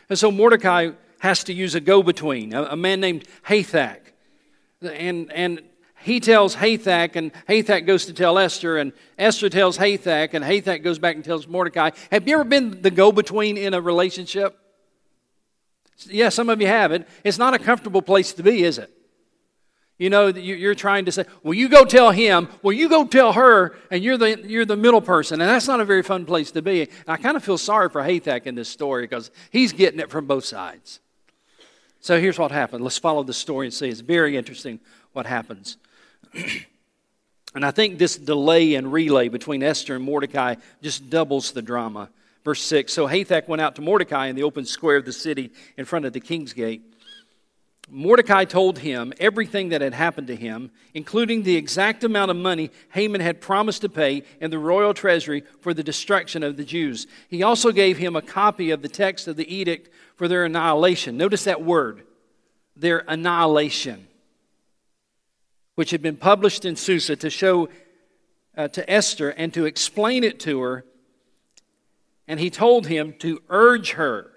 And 0.09 0.17
so 0.17 0.31
Mordecai 0.31 0.91
has 1.19 1.43
to 1.45 1.53
use 1.53 1.73
a 1.73 1.79
go 1.79 2.03
between, 2.03 2.53
a, 2.53 2.75
man 2.75 2.99
named 2.99 3.25
Hathach. 3.47 3.99
And, 4.83 5.31
and 5.31 5.61
he 6.03 6.19
tells 6.19 6.55
Hathach, 6.55 7.15
and 7.15 7.31
Hathach 7.47 7.85
goes 7.85 8.05
to 8.07 8.13
tell 8.13 8.37
Esther, 8.37 8.77
and 8.77 8.91
Esther 9.17 9.49
tells 9.49 9.77
Hathach, 9.77 10.33
and 10.33 10.43
Hathach 10.43 10.83
goes 10.83 10.99
back 10.99 11.15
and 11.15 11.23
tells 11.23 11.47
Mordecai. 11.47 11.91
Have 12.11 12.27
you 12.27 12.35
ever 12.35 12.43
been 12.43 12.81
the 12.81 12.91
go 12.91 13.11
between 13.11 13.57
in 13.57 13.73
a 13.73 13.81
relationship? 13.81 14.57
Yeah, 16.07 16.29
some 16.29 16.49
of 16.49 16.59
you 16.59 16.67
have 16.67 16.91
it. 16.91 17.07
It's 17.23 17.37
not 17.37 17.53
a 17.53 17.59
comfortable 17.59 18.01
place 18.01 18.33
to 18.33 18.43
be, 18.43 18.63
is 18.63 18.77
it? 18.77 18.91
You 19.97 20.09
know, 20.09 20.27
you're 20.27 20.75
trying 20.75 21.05
to 21.05 21.11
say, 21.11 21.25
well, 21.43 21.53
you 21.53 21.69
go 21.69 21.85
tell 21.85 22.11
him, 22.11 22.49
well, 22.61 22.73
you 22.73 22.89
go 22.89 23.05
tell 23.05 23.31
her, 23.33 23.75
and 23.91 24.03
you're 24.03 24.17
the, 24.17 24.41
you're 24.45 24.65
the 24.65 24.75
middle 24.75 25.01
person. 25.01 25.39
And 25.39 25.49
that's 25.49 25.67
not 25.67 25.79
a 25.79 25.85
very 25.85 26.03
fun 26.03 26.25
place 26.25 26.51
to 26.51 26.61
be. 26.61 26.81
And 26.81 26.89
I 27.07 27.15
kind 27.15 27.37
of 27.37 27.43
feel 27.43 27.57
sorry 27.57 27.89
for 27.89 28.01
Hathach 28.01 28.45
in 28.45 28.55
this 28.55 28.67
story 28.67 29.03
because 29.03 29.31
he's 29.51 29.71
getting 29.71 29.99
it 29.99 30.09
from 30.09 30.25
both 30.25 30.43
sides. 30.43 30.99
So 32.03 32.19
here's 32.19 32.37
what 32.37 32.51
happened. 32.51 32.83
Let's 32.83 32.97
follow 32.97 33.23
the 33.23 33.33
story 33.33 33.67
and 33.67 33.73
see. 33.73 33.87
It's 33.87 34.01
very 34.01 34.35
interesting 34.35 34.81
what 35.13 35.25
happens. 35.25 35.77
and 37.55 37.65
I 37.65 37.71
think 37.71 37.97
this 37.97 38.17
delay 38.17 38.75
and 38.75 38.91
relay 38.91 39.29
between 39.29 39.63
Esther 39.63 39.95
and 39.95 40.03
Mordecai 40.03 40.55
just 40.81 41.09
doubles 41.09 41.53
the 41.53 41.61
drama. 41.61 42.09
Verse 42.43 42.61
6 42.61 42.91
So 42.91 43.07
Hathach 43.07 43.47
went 43.47 43.61
out 43.61 43.75
to 43.75 43.81
Mordecai 43.81 44.27
in 44.27 44.35
the 44.35 44.43
open 44.43 44.65
square 44.65 44.97
of 44.97 45.05
the 45.05 45.13
city 45.13 45.51
in 45.77 45.85
front 45.85 46.03
of 46.03 46.11
the 46.11 46.19
king's 46.19 46.51
gate. 46.51 46.81
Mordecai 47.93 48.45
told 48.45 48.79
him 48.79 49.13
everything 49.19 49.69
that 49.69 49.81
had 49.81 49.93
happened 49.93 50.25
to 50.25 50.35
him, 50.35 50.71
including 50.95 51.43
the 51.43 51.55
exact 51.55 52.03
amount 52.03 52.31
of 52.31 52.37
money 52.37 52.71
Haman 52.89 53.21
had 53.21 53.39
promised 53.39 53.81
to 53.81 53.89
pay 53.89 54.23
in 54.41 54.49
the 54.49 54.57
royal 54.57 54.95
treasury 54.95 55.43
for 55.61 55.75
the 55.75 55.83
destruction 55.83 56.41
of 56.41 56.57
the 56.57 56.63
Jews. 56.63 57.05
He 57.27 57.43
also 57.43 57.71
gave 57.71 57.99
him 57.99 58.15
a 58.15 58.21
copy 58.23 58.71
of 58.71 58.81
the 58.81 58.89
text 58.89 59.27
of 59.27 59.35
the 59.35 59.55
edict 59.55 59.91
for 60.15 60.27
their 60.27 60.43
annihilation. 60.43 61.17
Notice 61.17 61.43
that 61.43 61.63
word, 61.63 62.03
their 62.75 63.03
annihilation, 63.07 64.07
which 65.75 65.91
had 65.91 66.01
been 66.01 66.17
published 66.17 66.65
in 66.65 66.75
Susa 66.75 67.15
to 67.17 67.29
show 67.29 67.69
uh, 68.57 68.69
to 68.69 68.89
Esther 68.89 69.29
and 69.29 69.53
to 69.53 69.65
explain 69.65 70.23
it 70.23 70.39
to 70.39 70.61
her. 70.61 70.83
And 72.27 72.39
he 72.39 72.49
told 72.49 72.87
him 72.87 73.13
to 73.19 73.39
urge 73.49 73.91
her 73.91 74.32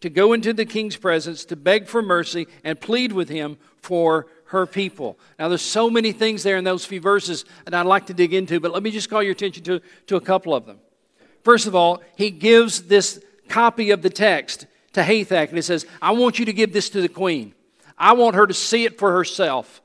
to 0.00 0.10
go 0.10 0.32
into 0.32 0.52
the 0.52 0.64
king's 0.64 0.96
presence 0.96 1.44
to 1.46 1.56
beg 1.56 1.86
for 1.86 2.02
mercy 2.02 2.46
and 2.64 2.80
plead 2.80 3.12
with 3.12 3.28
him 3.28 3.58
for 3.76 4.26
her 4.46 4.66
people. 4.66 5.18
Now, 5.38 5.48
there's 5.48 5.62
so 5.62 5.88
many 5.88 6.12
things 6.12 6.42
there 6.42 6.56
in 6.56 6.64
those 6.64 6.84
few 6.84 7.00
verses 7.00 7.44
that 7.64 7.74
I'd 7.74 7.86
like 7.86 8.06
to 8.06 8.14
dig 8.14 8.34
into, 8.34 8.58
but 8.58 8.72
let 8.72 8.82
me 8.82 8.90
just 8.90 9.08
call 9.08 9.22
your 9.22 9.32
attention 9.32 9.62
to, 9.64 9.80
to 10.08 10.16
a 10.16 10.20
couple 10.20 10.54
of 10.54 10.66
them. 10.66 10.78
First 11.44 11.66
of 11.66 11.74
all, 11.74 12.02
he 12.16 12.30
gives 12.30 12.82
this 12.82 13.22
copy 13.48 13.90
of 13.90 14.02
the 14.02 14.10
text 14.10 14.66
to 14.94 15.02
Hathach, 15.02 15.48
and 15.48 15.56
he 15.56 15.62
says, 15.62 15.86
I 16.02 16.12
want 16.12 16.38
you 16.38 16.44
to 16.46 16.52
give 16.52 16.72
this 16.72 16.90
to 16.90 17.00
the 17.00 17.08
queen. 17.08 17.54
I 17.96 18.14
want 18.14 18.34
her 18.34 18.46
to 18.46 18.54
see 18.54 18.84
it 18.84 18.98
for 18.98 19.12
herself. 19.12 19.82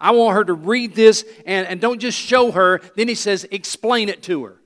I 0.00 0.12
want 0.12 0.34
her 0.34 0.44
to 0.44 0.54
read 0.54 0.94
this, 0.94 1.24
and, 1.44 1.66
and 1.66 1.80
don't 1.80 1.98
just 1.98 2.18
show 2.18 2.52
her. 2.52 2.80
Then 2.96 3.08
he 3.08 3.14
says, 3.14 3.46
explain 3.50 4.08
it 4.08 4.22
to 4.24 4.44
her. 4.44 4.56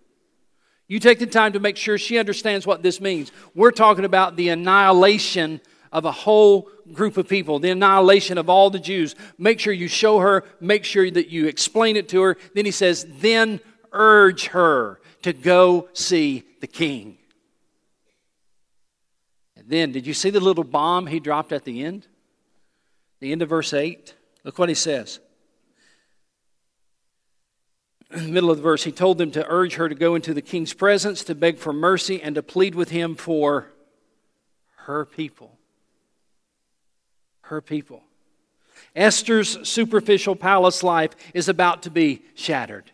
You 0.91 0.99
take 0.99 1.21
the 1.21 1.27
time 1.27 1.53
to 1.53 1.61
make 1.61 1.77
sure 1.77 1.97
she 1.99 2.19
understands 2.19 2.67
what 2.67 2.83
this 2.83 3.01
means. 3.01 3.31
We're 3.55 3.71
talking 3.71 4.05
about 4.05 4.35
the 4.35 4.49
annihilation 4.49 5.61
of 5.93 6.05
a 6.05 6.11
whole 6.11 6.69
group 6.93 7.17
of 7.17 7.29
people, 7.29 7.61
the 7.61 7.71
annihilation 7.71 8.39
of 8.39 8.51
all 8.51 8.71
the 8.71 8.81
Jews. 8.81 9.15
Make 9.39 9.61
sure 9.61 9.73
you 9.73 9.87
show 9.87 10.19
her, 10.19 10.43
make 10.59 10.85
sure 10.85 11.09
that 11.09 11.29
you 11.29 11.47
explain 11.47 11.97
it 11.97 12.09
to 12.09 12.23
her. 12.23 12.37
Then 12.57 12.65
he 12.65 12.73
says, 12.73 13.07
then 13.21 13.61
urge 13.93 14.47
her 14.49 15.01
to 15.23 15.33
go 15.33 15.89
see 15.93 16.43
the 16.61 16.67
king. 16.67 17.19
And 19.55 19.69
then, 19.69 19.93
did 19.93 20.09
you 20.09 20.15
see 20.15 20.31
the 20.31 20.41
little 20.41 20.65
bomb 20.65 21.07
he 21.07 21.21
dropped 21.21 21.53
at 21.53 21.65
the 21.65 21.85
end? 21.85 22.09
The 23.21 23.31
end 23.31 23.43
of 23.43 23.49
verse 23.49 23.73
8? 23.73 24.13
Look 24.43 24.59
what 24.59 24.69
he 24.69 24.75
says 24.75 25.21
middle 28.11 28.51
of 28.51 28.57
the 28.57 28.63
verse, 28.63 28.85
he 28.85 28.93
told 28.93 29.19
them 29.19 29.31
to 29.33 29.47
urge 29.49 29.75
her 29.75 29.89
to 29.89 29.95
go 29.95 30.15
into 30.15 30.35
the 30.35 30.43
king's 30.43 30.73
presence, 30.73 31.25
to 31.25 31.35
beg 31.35 31.59
for 31.59 31.73
mercy, 31.73 32.21
and 32.21 32.35
to 32.35 32.43
plead 32.43 32.75
with 32.75 32.91
him 32.91 33.15
for 33.15 33.71
her 34.87 35.05
people. 35.05 35.57
Her 37.43 37.61
people. 37.61 38.03
Esther's 38.97 39.69
superficial 39.69 40.35
palace 40.35 40.83
life 40.83 41.11
is 41.35 41.49
about 41.49 41.83
to 41.85 41.91
be 41.91 42.23
shattered. 42.35 42.91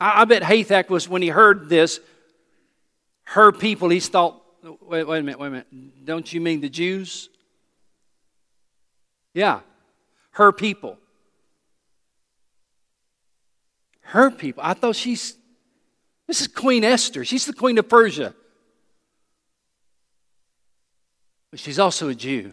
I, 0.00 0.22
I 0.22 0.24
bet 0.24 0.42
Hathach 0.42 0.88
was, 0.88 1.08
when 1.08 1.22
he 1.22 1.28
heard 1.28 1.68
this, 1.68 2.00
her 3.24 3.52
people, 3.52 3.90
he 3.90 4.00
thought, 4.00 4.42
wait, 4.80 5.06
wait 5.06 5.18
a 5.18 5.22
minute, 5.22 5.38
wait 5.38 5.46
a 5.48 5.50
minute. 5.50 6.04
Don't 6.04 6.32
you 6.32 6.40
mean 6.40 6.60
the 6.60 6.68
Jews? 6.68 7.28
Yeah, 9.34 9.60
her 10.32 10.52
people. 10.52 10.98
Her 14.10 14.30
people. 14.30 14.62
I 14.64 14.74
thought 14.74 14.96
she's, 14.96 15.36
this 16.26 16.40
is 16.40 16.48
Queen 16.48 16.82
Esther. 16.84 17.24
She's 17.24 17.46
the 17.46 17.52
queen 17.52 17.78
of 17.78 17.88
Persia. 17.88 18.34
But 21.50 21.60
she's 21.60 21.78
also 21.78 22.08
a 22.08 22.14
Jew. 22.14 22.52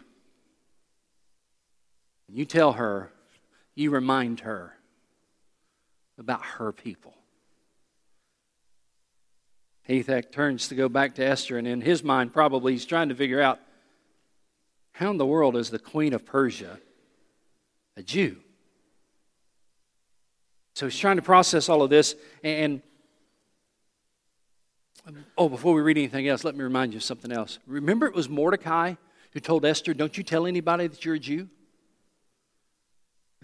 You 2.29 2.45
tell 2.45 2.73
her, 2.73 3.11
you 3.73 3.89
remind 3.89 4.41
her 4.41 4.73
about 6.19 6.43
her 6.43 6.71
people. 6.71 7.15
Hathach 9.89 10.31
turns 10.31 10.67
to 10.67 10.75
go 10.75 10.89
back 10.89 11.15
to 11.15 11.25
Esther, 11.25 11.57
and 11.57 11.67
in 11.67 11.81
his 11.81 12.03
mind, 12.03 12.33
probably 12.33 12.73
he's 12.73 12.85
trying 12.85 13.09
to 13.09 13.15
figure 13.15 13.41
out 13.41 13.59
how 14.91 15.09
in 15.09 15.17
the 15.17 15.25
world 15.25 15.55
is 15.55 15.69
the 15.69 15.79
queen 15.79 16.13
of 16.13 16.25
Persia 16.25 16.79
a 17.95 18.03
Jew? 18.03 18.37
So 20.77 20.85
he's 20.85 20.99
trying 20.99 21.15
to 21.15 21.23
process 21.23 21.69
all 21.69 21.81
of 21.81 21.89
this. 21.89 22.15
And, 22.43 22.83
um, 25.07 25.25
oh, 25.35 25.49
before 25.49 25.73
we 25.73 25.81
read 25.81 25.97
anything 25.97 26.27
else, 26.27 26.43
let 26.43 26.55
me 26.55 26.63
remind 26.63 26.93
you 26.93 26.97
of 26.97 27.03
something 27.03 27.31
else. 27.31 27.57
Remember, 27.65 28.05
it 28.05 28.13
was 28.13 28.29
Mordecai 28.29 28.93
who 29.31 29.39
told 29.39 29.65
Esther, 29.65 29.95
Don't 29.95 30.15
you 30.15 30.23
tell 30.23 30.45
anybody 30.45 30.85
that 30.85 31.03
you're 31.03 31.15
a 31.15 31.19
Jew? 31.19 31.49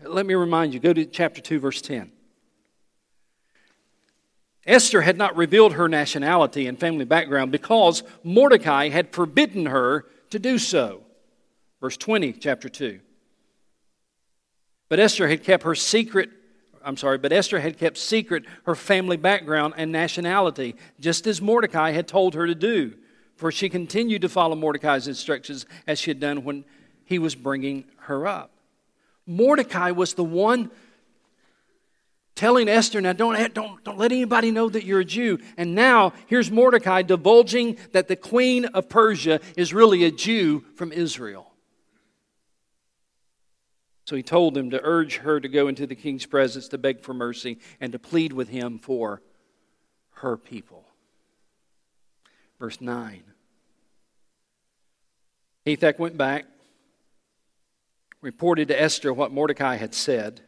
Let 0.04 0.28
me 0.28 0.36
remind 0.36 0.76
you, 0.76 0.80
go 0.80 0.94
to 0.94 1.06
chapter 1.06 1.42
2, 1.42 1.60
verse 1.60 1.82
10. 1.82 2.12
Esther 4.68 5.02
had 5.02 5.18
not 5.18 5.36
revealed 5.36 5.74
her 5.74 5.90
nationality 5.90 6.68
and 6.68 6.80
family 6.80 7.04
background 7.04 7.52
because 7.52 8.04
Mordecai 8.24 8.90
had 8.90 9.12
forbidden 9.12 9.66
her 9.66 10.06
to 10.30 10.38
do 10.38 10.60
so. 10.60 11.02
Verse 11.82 11.98
20, 11.98 12.34
chapter 12.34 12.70
2. 12.70 13.00
But 14.88 15.00
Esther 15.00 15.28
had 15.28 15.44
kept 15.44 15.64
her 15.64 15.74
secret, 15.74 16.30
I'm 16.84 16.98
sorry, 16.98 17.18
but 17.18 17.32
Esther 17.32 17.60
had 17.60 17.78
kept 17.78 17.98
secret 17.98 18.44
her 18.66 18.76
family 18.76 19.18
background 19.18 19.74
and 19.78 19.92
nationality, 19.92 20.76
just 21.00 21.28
as 21.28 21.42
Mordecai 21.42 21.92
had 21.92 22.08
told 22.08 22.34
her 22.36 22.46
to 22.46 22.56
do. 22.56 22.96
For 23.36 23.52
she 23.52 23.70
continued 23.70 24.22
to 24.22 24.30
follow 24.30 24.56
Mordecai's 24.56 25.08
instructions 25.08 25.66
as 25.88 26.00
she 26.00 26.12
had 26.12 26.20
done 26.20 26.44
when 26.44 26.66
he 27.06 27.20
was 27.20 27.36
bringing 27.36 27.86
her 27.98 28.28
up. 28.28 28.52
Mordecai 29.26 29.92
was 29.92 30.14
the 30.14 30.24
one 30.24 30.70
telling 32.36 32.68
Esther, 32.68 33.00
now 33.00 33.14
don't, 33.14 33.36
eh, 33.36 33.48
don't, 33.54 33.84
don't 33.84 33.98
let 33.98 34.12
anybody 34.12 34.52
know 34.52 34.70
that 34.70 34.84
you're 34.84 35.02
a 35.02 35.06
Jew. 35.06 35.40
And 35.58 35.76
now 35.76 36.14
here's 36.28 36.52
Mordecai 36.52 37.02
divulging 37.02 37.78
that 37.92 38.08
the 38.08 38.16
queen 38.16 38.66
of 38.66 38.90
Persia 38.90 39.40
is 39.56 39.74
really 39.74 40.04
a 40.04 40.12
Jew 40.12 40.64
from 40.76 40.92
Israel. 40.92 41.53
So 44.14 44.18
he 44.18 44.22
told 44.22 44.54
them 44.54 44.70
to 44.70 44.80
urge 44.84 45.18
her 45.18 45.40
to 45.40 45.50
go 45.50 45.68
into 45.68 45.88
the 45.88 45.96
king's 45.96 46.28
presence 46.28 46.68
to 46.68 46.78
beg 46.78 47.02
for 47.02 47.16
mercy 47.16 47.58
and 47.82 47.92
to 47.94 47.98
plead 47.98 48.32
with 48.32 48.48
him 48.48 48.78
for 48.78 49.24
her 50.18 50.38
people. 50.38 50.86
Verse 52.60 52.80
9. 52.80 53.24
Hathach 55.66 55.98
went 55.98 56.16
back, 56.16 56.46
reported 58.22 58.68
to 58.68 58.80
Esther 58.80 59.12
what 59.12 59.32
Mordecai 59.32 59.78
had 59.78 59.96
said. 59.96 60.42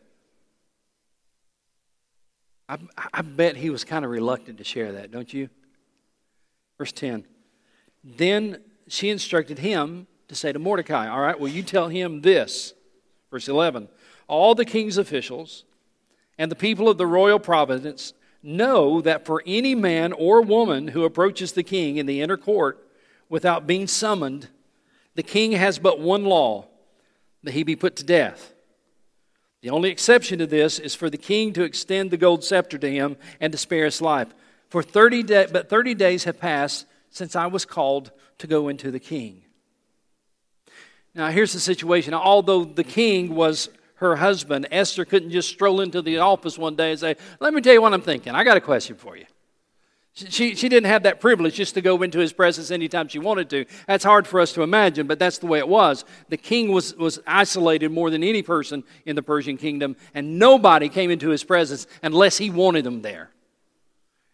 I, 2.69 2.77
I 3.11 3.23
bet 3.23 3.55
he 3.55 3.71
was 3.71 3.83
kind 3.83 4.05
of 4.05 4.11
reluctant 4.11 4.59
to 4.59 4.63
share 4.63 4.91
that, 4.91 5.09
don't 5.09 5.33
you? 5.33 5.49
Verse 6.77 6.91
10. 6.91 7.25
Then 8.03 8.61
she 8.87 9.09
instructed 9.09 9.57
him 9.57 10.05
to 10.27 10.35
say 10.35 10.51
to 10.51 10.59
Mordecai, 10.59 11.07
All 11.07 11.21
right, 11.21 11.39
well, 11.39 11.51
you 11.51 11.63
tell 11.63 11.87
him 11.87 12.21
this. 12.21 12.75
Verse 13.35 13.49
11. 13.49 13.89
All 14.29 14.55
the 14.55 14.63
king's 14.63 14.97
officials 14.97 15.65
and 16.37 16.49
the 16.49 16.55
people 16.55 16.87
of 16.87 16.97
the 16.97 17.05
royal 17.05 17.37
province 17.37 18.13
know 18.41 19.01
that 19.01 19.25
for 19.25 19.43
any 19.45 19.75
man 19.75 20.13
or 20.13 20.41
woman 20.41 20.87
who 20.87 21.03
approaches 21.03 21.51
the 21.51 21.61
king 21.61 21.97
in 21.97 22.05
the 22.05 22.21
inner 22.21 22.37
court 22.37 22.87
without 23.27 23.67
being 23.67 23.87
summoned, 23.87 24.47
the 25.15 25.21
king 25.21 25.51
has 25.51 25.79
but 25.79 25.99
one 25.99 26.23
law 26.23 26.67
that 27.43 27.53
he 27.53 27.63
be 27.63 27.75
put 27.75 27.97
to 27.97 28.05
death. 28.05 28.53
The 29.61 29.69
only 29.69 29.89
exception 29.89 30.39
to 30.39 30.47
this 30.47 30.79
is 30.79 30.95
for 30.95 31.09
the 31.09 31.17
king 31.17 31.51
to 31.55 31.63
extend 31.63 32.11
the 32.11 32.17
gold 32.17 32.41
scepter 32.41 32.77
to 32.77 32.89
him 32.89 33.17
and 33.41 33.51
to 33.51 33.57
spare 33.57 33.83
his 33.83 34.01
life. 34.01 34.33
For 34.69 34.81
30 34.81 35.23
days, 35.23 35.51
but 35.51 35.69
30 35.69 35.93
days 35.93 36.23
have 36.23 36.39
passed 36.39 36.85
since 37.09 37.35
I 37.35 37.47
was 37.47 37.65
called 37.65 38.11
to 38.37 38.47
go 38.47 38.69
into 38.69 38.91
the 38.91 38.99
king. 39.01 39.44
Now, 41.15 41.29
here's 41.29 41.53
the 41.53 41.59
situation. 41.59 42.13
Although 42.13 42.65
the 42.65 42.83
king 42.83 43.33
was 43.33 43.69
her 43.95 44.17
husband, 44.17 44.67
Esther 44.69 45.05
couldn't 45.05 45.31
just 45.31 45.49
stroll 45.49 45.79
into 45.79 46.01
the 46.01 46.17
office 46.17 46.57
one 46.57 46.75
day 46.75 46.91
and 46.91 46.99
say, 46.99 47.15
Let 47.39 47.53
me 47.53 47.61
tell 47.61 47.73
you 47.73 47.81
what 47.81 47.93
I'm 47.93 48.01
thinking. 48.01 48.35
I 48.35 48.43
got 48.43 48.57
a 48.57 48.61
question 48.61 48.97
for 48.97 49.15
you. 49.15 49.25
She, 50.13 50.55
she 50.55 50.69
didn't 50.69 50.89
have 50.89 51.03
that 51.03 51.19
privilege 51.19 51.55
just 51.55 51.73
to 51.73 51.81
go 51.81 52.01
into 52.01 52.19
his 52.19 52.31
presence 52.31 52.71
anytime 52.71 53.09
she 53.09 53.19
wanted 53.19 53.49
to. 53.49 53.65
That's 53.85 54.03
hard 54.03 54.25
for 54.25 54.39
us 54.39 54.53
to 54.53 54.61
imagine, 54.61 55.07
but 55.07 55.19
that's 55.19 55.39
the 55.39 55.45
way 55.45 55.59
it 55.59 55.67
was. 55.67 56.05
The 56.29 56.37
king 56.37 56.71
was, 56.71 56.95
was 56.95 57.19
isolated 57.27 57.91
more 57.91 58.09
than 58.09 58.23
any 58.23 58.41
person 58.41 58.85
in 59.05 59.17
the 59.17 59.21
Persian 59.21 59.57
kingdom, 59.57 59.97
and 60.13 60.39
nobody 60.39 60.87
came 60.87 61.11
into 61.11 61.29
his 61.29 61.43
presence 61.43 61.85
unless 62.01 62.37
he 62.37 62.49
wanted 62.49 62.85
them 62.85 63.01
there. 63.01 63.29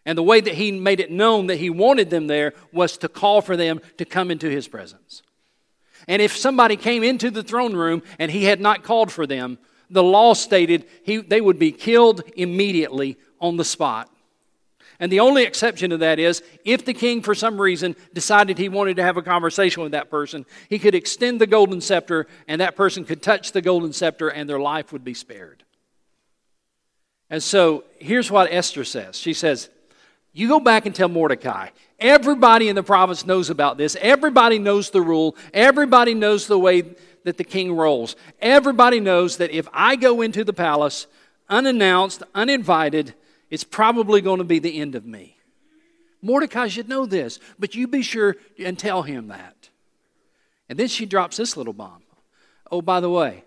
And 0.06 0.16
the 0.16 0.22
way 0.22 0.40
that 0.40 0.54
he 0.54 0.70
made 0.70 1.00
it 1.00 1.10
known 1.10 1.48
that 1.48 1.56
he 1.56 1.68
wanted 1.68 2.10
them 2.10 2.28
there 2.28 2.54
was 2.72 2.96
to 2.98 3.08
call 3.08 3.40
for 3.40 3.56
them 3.56 3.80
to 3.98 4.04
come 4.04 4.30
into 4.30 4.48
his 4.48 4.68
presence. 4.68 5.22
And 6.08 6.20
if 6.20 6.36
somebody 6.36 6.76
came 6.76 7.02
into 7.02 7.30
the 7.30 7.42
throne 7.42 7.74
room 7.74 8.02
and 8.18 8.30
he 8.30 8.44
had 8.44 8.60
not 8.60 8.82
called 8.82 9.12
for 9.12 9.26
them, 9.26 9.58
the 9.90 10.02
law 10.02 10.34
stated 10.34 10.86
he, 11.04 11.18
they 11.18 11.40
would 11.40 11.58
be 11.58 11.72
killed 11.72 12.22
immediately 12.36 13.18
on 13.40 13.56
the 13.56 13.64
spot. 13.64 14.08
And 14.98 15.10
the 15.10 15.20
only 15.20 15.42
exception 15.42 15.90
to 15.90 15.96
that 15.98 16.18
is 16.18 16.42
if 16.64 16.84
the 16.84 16.94
king, 16.94 17.22
for 17.22 17.34
some 17.34 17.60
reason, 17.60 17.96
decided 18.14 18.56
he 18.56 18.68
wanted 18.68 18.96
to 18.96 19.02
have 19.02 19.16
a 19.16 19.22
conversation 19.22 19.82
with 19.82 19.92
that 19.92 20.10
person, 20.10 20.46
he 20.68 20.78
could 20.78 20.94
extend 20.94 21.40
the 21.40 21.46
golden 21.46 21.80
scepter, 21.80 22.28
and 22.46 22.60
that 22.60 22.76
person 22.76 23.04
could 23.04 23.20
touch 23.20 23.50
the 23.50 23.60
golden 23.60 23.92
scepter, 23.92 24.28
and 24.28 24.48
their 24.48 24.60
life 24.60 24.92
would 24.92 25.02
be 25.02 25.14
spared. 25.14 25.64
And 27.28 27.42
so 27.42 27.84
here's 27.98 28.30
what 28.30 28.52
Esther 28.52 28.84
says 28.84 29.16
She 29.16 29.34
says, 29.34 29.70
You 30.32 30.46
go 30.46 30.60
back 30.60 30.86
and 30.86 30.94
tell 30.94 31.08
Mordecai. 31.08 31.70
Everybody 32.02 32.68
in 32.68 32.74
the 32.74 32.82
province 32.82 33.24
knows 33.24 33.48
about 33.48 33.78
this. 33.78 33.96
Everybody 34.00 34.58
knows 34.58 34.90
the 34.90 35.00
rule. 35.00 35.36
Everybody 35.54 36.14
knows 36.14 36.48
the 36.48 36.58
way 36.58 36.82
that 37.22 37.38
the 37.38 37.44
king 37.44 37.72
rolls. 37.72 38.16
Everybody 38.40 38.98
knows 38.98 39.36
that 39.36 39.52
if 39.52 39.68
I 39.72 39.94
go 39.94 40.20
into 40.20 40.42
the 40.42 40.52
palace 40.52 41.06
unannounced, 41.48 42.24
uninvited, 42.34 43.14
it's 43.50 43.64
probably 43.64 44.20
going 44.20 44.38
to 44.38 44.44
be 44.44 44.58
the 44.58 44.80
end 44.80 44.96
of 44.96 45.06
me. 45.06 45.36
Mordecai 46.20 46.68
should 46.68 46.88
know 46.88 47.06
this, 47.06 47.38
but 47.58 47.74
you 47.74 47.86
be 47.86 48.02
sure 48.02 48.36
and 48.58 48.76
tell 48.78 49.02
him 49.02 49.28
that. 49.28 49.68
And 50.68 50.78
then 50.78 50.88
she 50.88 51.06
drops 51.06 51.36
this 51.36 51.56
little 51.56 51.72
bomb. 51.72 52.02
Oh, 52.70 52.82
by 52.82 53.00
the 53.00 53.10
way, 53.10 53.44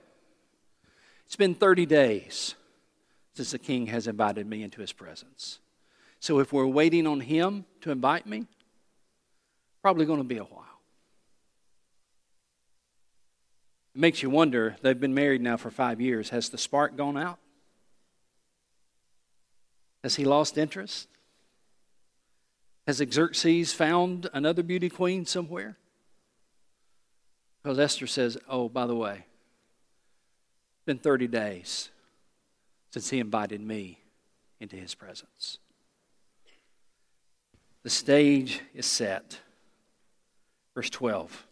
it's 1.26 1.36
been 1.36 1.56
30 1.56 1.86
days 1.86 2.56
since 3.34 3.52
the 3.52 3.60
king 3.60 3.88
has 3.88 4.08
invited 4.08 4.48
me 4.48 4.64
into 4.64 4.80
his 4.80 4.94
presence. 4.94 5.60
So 6.26 6.40
if 6.40 6.52
we're 6.52 6.66
waiting 6.66 7.06
on 7.06 7.20
him 7.20 7.66
to 7.82 7.92
invite 7.92 8.26
me, 8.26 8.48
probably 9.84 10.08
going 10.08 10.18
to 10.18 10.24
be 10.24 10.40
a 10.40 10.44
while. 10.44 10.82
It 13.94 14.02
makes 14.02 14.24
you 14.24 14.32
wonder, 14.32 14.76
they've 14.82 15.00
been 15.00 15.14
married 15.14 15.44
now 15.44 15.56
for 15.56 15.70
five 15.70 16.02
years. 16.02 16.32
Has 16.32 16.50
the 16.50 16.58
spark 16.58 16.98
gone 16.98 17.16
out? 17.16 17.38
Has 20.04 20.16
he 20.16 20.26
lost 20.26 20.58
interest? 20.58 21.10
Has 22.88 22.98
Xerxes 22.98 23.72
found 23.74 24.28
another 24.34 24.64
beauty 24.64 24.90
queen 24.90 25.28
somewhere? 25.28 25.78
Because 27.62 27.78
Esther 27.78 28.08
says, 28.08 28.36
Oh, 28.50 28.68
by 28.68 28.88
the 28.88 28.96
way, 28.96 29.28
it's 30.78 30.86
been 30.88 30.98
30 30.98 31.28
days 31.28 31.92
since 32.90 33.12
he 33.12 33.20
invited 33.20 33.62
me 33.62 34.00
into 34.60 34.76
his 34.76 34.96
presence. 34.96 35.60
The 37.86 37.92
stage 37.92 38.62
is 38.74 38.88
set. 38.88 39.40
Verse 40.74 40.90
12. 40.90 41.46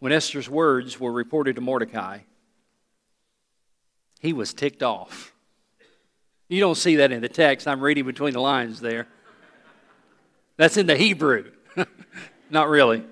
When 0.00 0.10
Esther's 0.10 0.50
words 0.50 0.98
were 0.98 1.12
reported 1.12 1.54
to 1.54 1.62
Mordecai, 1.62 2.18
he 4.18 4.32
was 4.32 4.52
ticked 4.52 4.82
off. 4.82 5.32
You 6.48 6.58
don't 6.58 6.74
see 6.74 6.96
that 6.96 7.12
in 7.12 7.20
the 7.20 7.28
text. 7.28 7.68
I'm 7.68 7.80
reading 7.80 8.04
between 8.04 8.32
the 8.32 8.40
lines 8.40 8.80
there. 8.80 9.06
That's 10.56 10.76
in 10.76 10.88
the 10.88 10.96
Hebrew. 10.96 11.52
Not 12.50 12.68
really. 12.68 13.04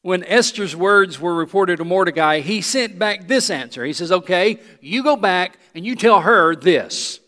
When 0.00 0.24
Esther's 0.24 0.74
words 0.74 1.20
were 1.20 1.34
reported 1.34 1.76
to 1.76 1.84
Mordecai, 1.84 2.40
he 2.40 2.62
sent 2.62 2.98
back 2.98 3.28
this 3.28 3.50
answer. 3.50 3.84
He 3.84 3.92
says, 3.92 4.10
Okay, 4.10 4.60
you 4.80 5.02
go 5.02 5.14
back 5.14 5.58
and 5.74 5.84
you 5.84 5.94
tell 5.94 6.22
her 6.22 6.56
this. 6.56 7.20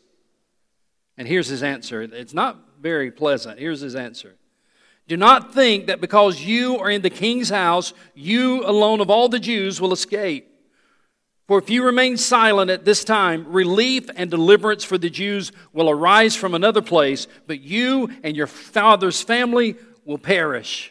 And 1.20 1.28
here's 1.28 1.48
his 1.48 1.62
answer. 1.62 2.00
It's 2.00 2.32
not 2.32 2.56
very 2.80 3.10
pleasant. 3.10 3.58
Here's 3.58 3.82
his 3.82 3.94
answer. 3.94 4.36
Do 5.06 5.18
not 5.18 5.52
think 5.52 5.88
that 5.88 6.00
because 6.00 6.40
you 6.40 6.78
are 6.78 6.88
in 6.88 7.02
the 7.02 7.10
king's 7.10 7.50
house, 7.50 7.92
you 8.14 8.64
alone 8.64 9.02
of 9.02 9.10
all 9.10 9.28
the 9.28 9.38
Jews 9.38 9.82
will 9.82 9.92
escape. 9.92 10.50
For 11.46 11.58
if 11.58 11.68
you 11.68 11.84
remain 11.84 12.16
silent 12.16 12.70
at 12.70 12.86
this 12.86 13.04
time, 13.04 13.52
relief 13.52 14.08
and 14.16 14.30
deliverance 14.30 14.82
for 14.82 14.96
the 14.96 15.10
Jews 15.10 15.52
will 15.74 15.90
arise 15.90 16.36
from 16.36 16.54
another 16.54 16.80
place, 16.80 17.26
but 17.46 17.60
you 17.60 18.08
and 18.22 18.34
your 18.34 18.46
father's 18.46 19.20
family 19.20 19.76
will 20.06 20.16
perish. 20.16 20.90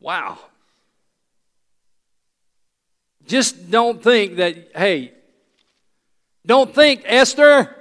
Wow. 0.00 0.38
Just 3.26 3.70
don't 3.70 4.02
think 4.02 4.36
that, 4.36 4.70
hey, 4.74 5.12
Don't 6.44 6.74
think, 6.74 7.02
Esther. 7.04 7.76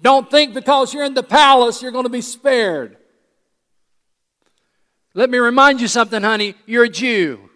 Don't 0.00 0.30
think 0.30 0.54
because 0.54 0.94
you're 0.94 1.04
in 1.04 1.14
the 1.14 1.22
palace 1.22 1.82
you're 1.82 1.92
going 1.92 2.04
to 2.04 2.10
be 2.10 2.20
spared. 2.20 2.96
Let 5.14 5.30
me 5.30 5.38
remind 5.38 5.80
you 5.80 5.88
something, 5.88 6.22
honey. 6.22 6.54
You're 6.66 6.84
a 6.84 6.88
Jew. 6.88 7.48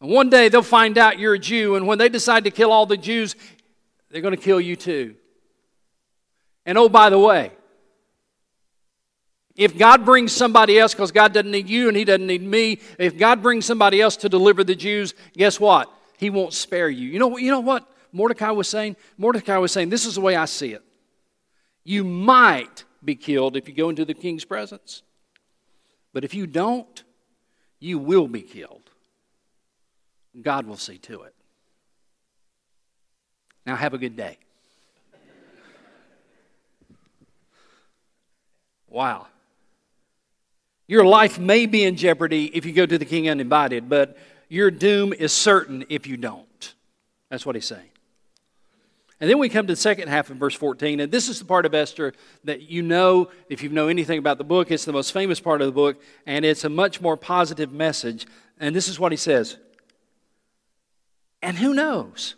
And 0.00 0.10
one 0.10 0.30
day 0.30 0.48
they'll 0.48 0.62
find 0.62 0.98
out 0.98 1.18
you're 1.18 1.34
a 1.34 1.38
Jew, 1.38 1.76
and 1.76 1.86
when 1.86 1.98
they 1.98 2.08
decide 2.08 2.44
to 2.44 2.50
kill 2.50 2.72
all 2.72 2.86
the 2.86 2.96
Jews, 2.96 3.36
they're 4.10 4.22
going 4.22 4.36
to 4.36 4.42
kill 4.42 4.60
you 4.60 4.76
too. 4.76 5.14
And 6.66 6.76
oh, 6.78 6.88
by 6.88 7.10
the 7.10 7.18
way, 7.18 7.52
if 9.56 9.76
God 9.76 10.04
brings 10.04 10.32
somebody 10.32 10.78
else, 10.78 10.94
because 10.94 11.12
God 11.12 11.32
doesn't 11.32 11.50
need 11.50 11.68
you 11.68 11.88
and 11.88 11.96
He 11.96 12.04
doesn't 12.04 12.26
need 12.26 12.42
me, 12.42 12.80
if 12.98 13.18
God 13.18 13.42
brings 13.42 13.66
somebody 13.66 14.00
else 14.00 14.16
to 14.18 14.28
deliver 14.28 14.64
the 14.64 14.74
Jews, 14.74 15.14
guess 15.34 15.60
what? 15.60 15.92
He 16.20 16.28
won't 16.28 16.52
spare 16.52 16.90
you. 16.90 17.08
You 17.08 17.18
know, 17.18 17.38
you 17.38 17.50
know 17.50 17.60
what 17.60 17.88
Mordecai 18.12 18.50
was 18.50 18.68
saying? 18.68 18.96
Mordecai 19.16 19.56
was 19.56 19.72
saying, 19.72 19.88
This 19.88 20.04
is 20.04 20.16
the 20.16 20.20
way 20.20 20.36
I 20.36 20.44
see 20.44 20.74
it. 20.74 20.82
You 21.82 22.04
might 22.04 22.84
be 23.02 23.14
killed 23.14 23.56
if 23.56 23.66
you 23.66 23.74
go 23.74 23.88
into 23.88 24.04
the 24.04 24.12
king's 24.12 24.44
presence, 24.44 25.02
but 26.12 26.22
if 26.22 26.34
you 26.34 26.46
don't, 26.46 27.02
you 27.78 27.98
will 27.98 28.28
be 28.28 28.42
killed. 28.42 28.82
God 30.42 30.66
will 30.66 30.76
see 30.76 30.98
to 30.98 31.22
it. 31.22 31.34
Now, 33.64 33.76
have 33.76 33.94
a 33.94 33.98
good 33.98 34.14
day. 34.14 34.36
Wow. 38.88 39.26
Your 40.86 41.06
life 41.06 41.38
may 41.38 41.64
be 41.64 41.84
in 41.84 41.96
jeopardy 41.96 42.54
if 42.54 42.66
you 42.66 42.72
go 42.72 42.84
to 42.84 42.98
the 42.98 43.06
king 43.06 43.30
uninvited, 43.30 43.88
but 43.88 44.18
your 44.50 44.70
doom 44.70 45.14
is 45.14 45.32
certain 45.32 45.86
if 45.88 46.06
you 46.06 46.18
don't. 46.18 46.74
That's 47.30 47.46
what 47.46 47.54
he's 47.54 47.66
saying. 47.66 47.88
And 49.20 49.30
then 49.30 49.38
we 49.38 49.48
come 49.48 49.66
to 49.66 49.72
the 49.72 49.76
second 49.76 50.08
half 50.08 50.28
of 50.30 50.36
verse 50.36 50.54
14, 50.54 51.00
and 51.00 51.12
this 51.12 51.28
is 51.28 51.38
the 51.38 51.44
part 51.44 51.64
of 51.64 51.74
Esther 51.74 52.12
that 52.44 52.62
you 52.62 52.82
know, 52.82 53.30
if 53.48 53.62
you 53.62 53.68
know 53.70 53.88
anything 53.88 54.18
about 54.18 54.38
the 54.38 54.44
book, 54.44 54.70
it's 54.70 54.84
the 54.84 54.92
most 54.92 55.12
famous 55.12 55.40
part 55.40 55.60
of 55.60 55.66
the 55.66 55.72
book, 55.72 56.02
and 56.26 56.44
it's 56.44 56.64
a 56.64 56.70
much 56.70 57.00
more 57.00 57.16
positive 57.16 57.72
message. 57.72 58.26
And 58.58 58.74
this 58.74 58.88
is 58.88 58.98
what 58.98 59.12
he 59.12 59.16
says 59.16 59.56
and 61.42 61.56
who 61.56 61.74
knows? 61.74 62.34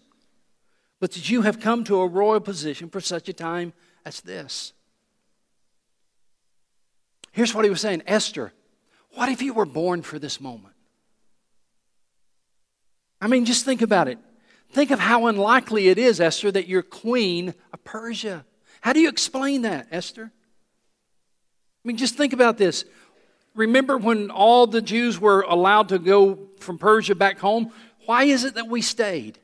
But 1.01 1.13
that 1.13 1.29
you 1.29 1.43
have 1.43 1.61
come 1.61 1.85
to 1.85 2.01
a 2.01 2.07
royal 2.07 2.41
position 2.41 2.89
for 2.89 3.01
such 3.01 3.29
a 3.29 3.33
time 3.33 3.73
as 4.05 4.21
this. 4.21 4.73
Here's 7.33 7.55
what 7.55 7.65
he 7.65 7.71
was 7.71 7.81
saying 7.81 8.03
Esther, 8.07 8.53
what 9.15 9.29
if 9.29 9.43
you 9.43 9.55
were 9.55 9.67
born 9.67 10.03
for 10.03 10.19
this 10.19 10.41
moment? 10.41 10.72
I 13.23 13.29
mean, 13.29 13.45
just 13.45 13.65
think 13.65 13.83
about 13.83 14.09
it. 14.09 14.19
Think 14.73 14.91
of 14.91 14.99
how 14.99 15.29
unlikely 15.29 15.89
it 15.89 15.97
is, 15.97 16.21
Esther, 16.21 16.51
that 16.51 16.67
you're 16.67 16.83
queen 16.83 17.55
of 17.73 17.85
Persia. 17.85 18.45
How 18.81 18.93
do 18.93 18.99
you 18.99 19.09
explain 19.09 19.63
that, 19.63 19.87
Esther? 19.93 20.33
I 21.85 21.89
mean, 21.89 21.97
just 21.97 22.17
think 22.17 22.33
about 22.33 22.59
this. 22.59 22.85
Remember 23.55 23.97
when 23.97 24.31
all 24.31 24.67
the 24.67 24.83
Jews 24.83 25.21
were 25.21 25.43
allowed 25.43 25.91
to 25.91 26.01
go 26.01 26.49
from 26.59 26.79
Persia 26.79 27.15
back 27.15 27.39
home? 27.39 27.71
Why 28.07 28.25
is 28.25 28.45
it 28.45 28.55
that 28.55 28.67
we 28.67 28.83
stayed? 28.83 29.39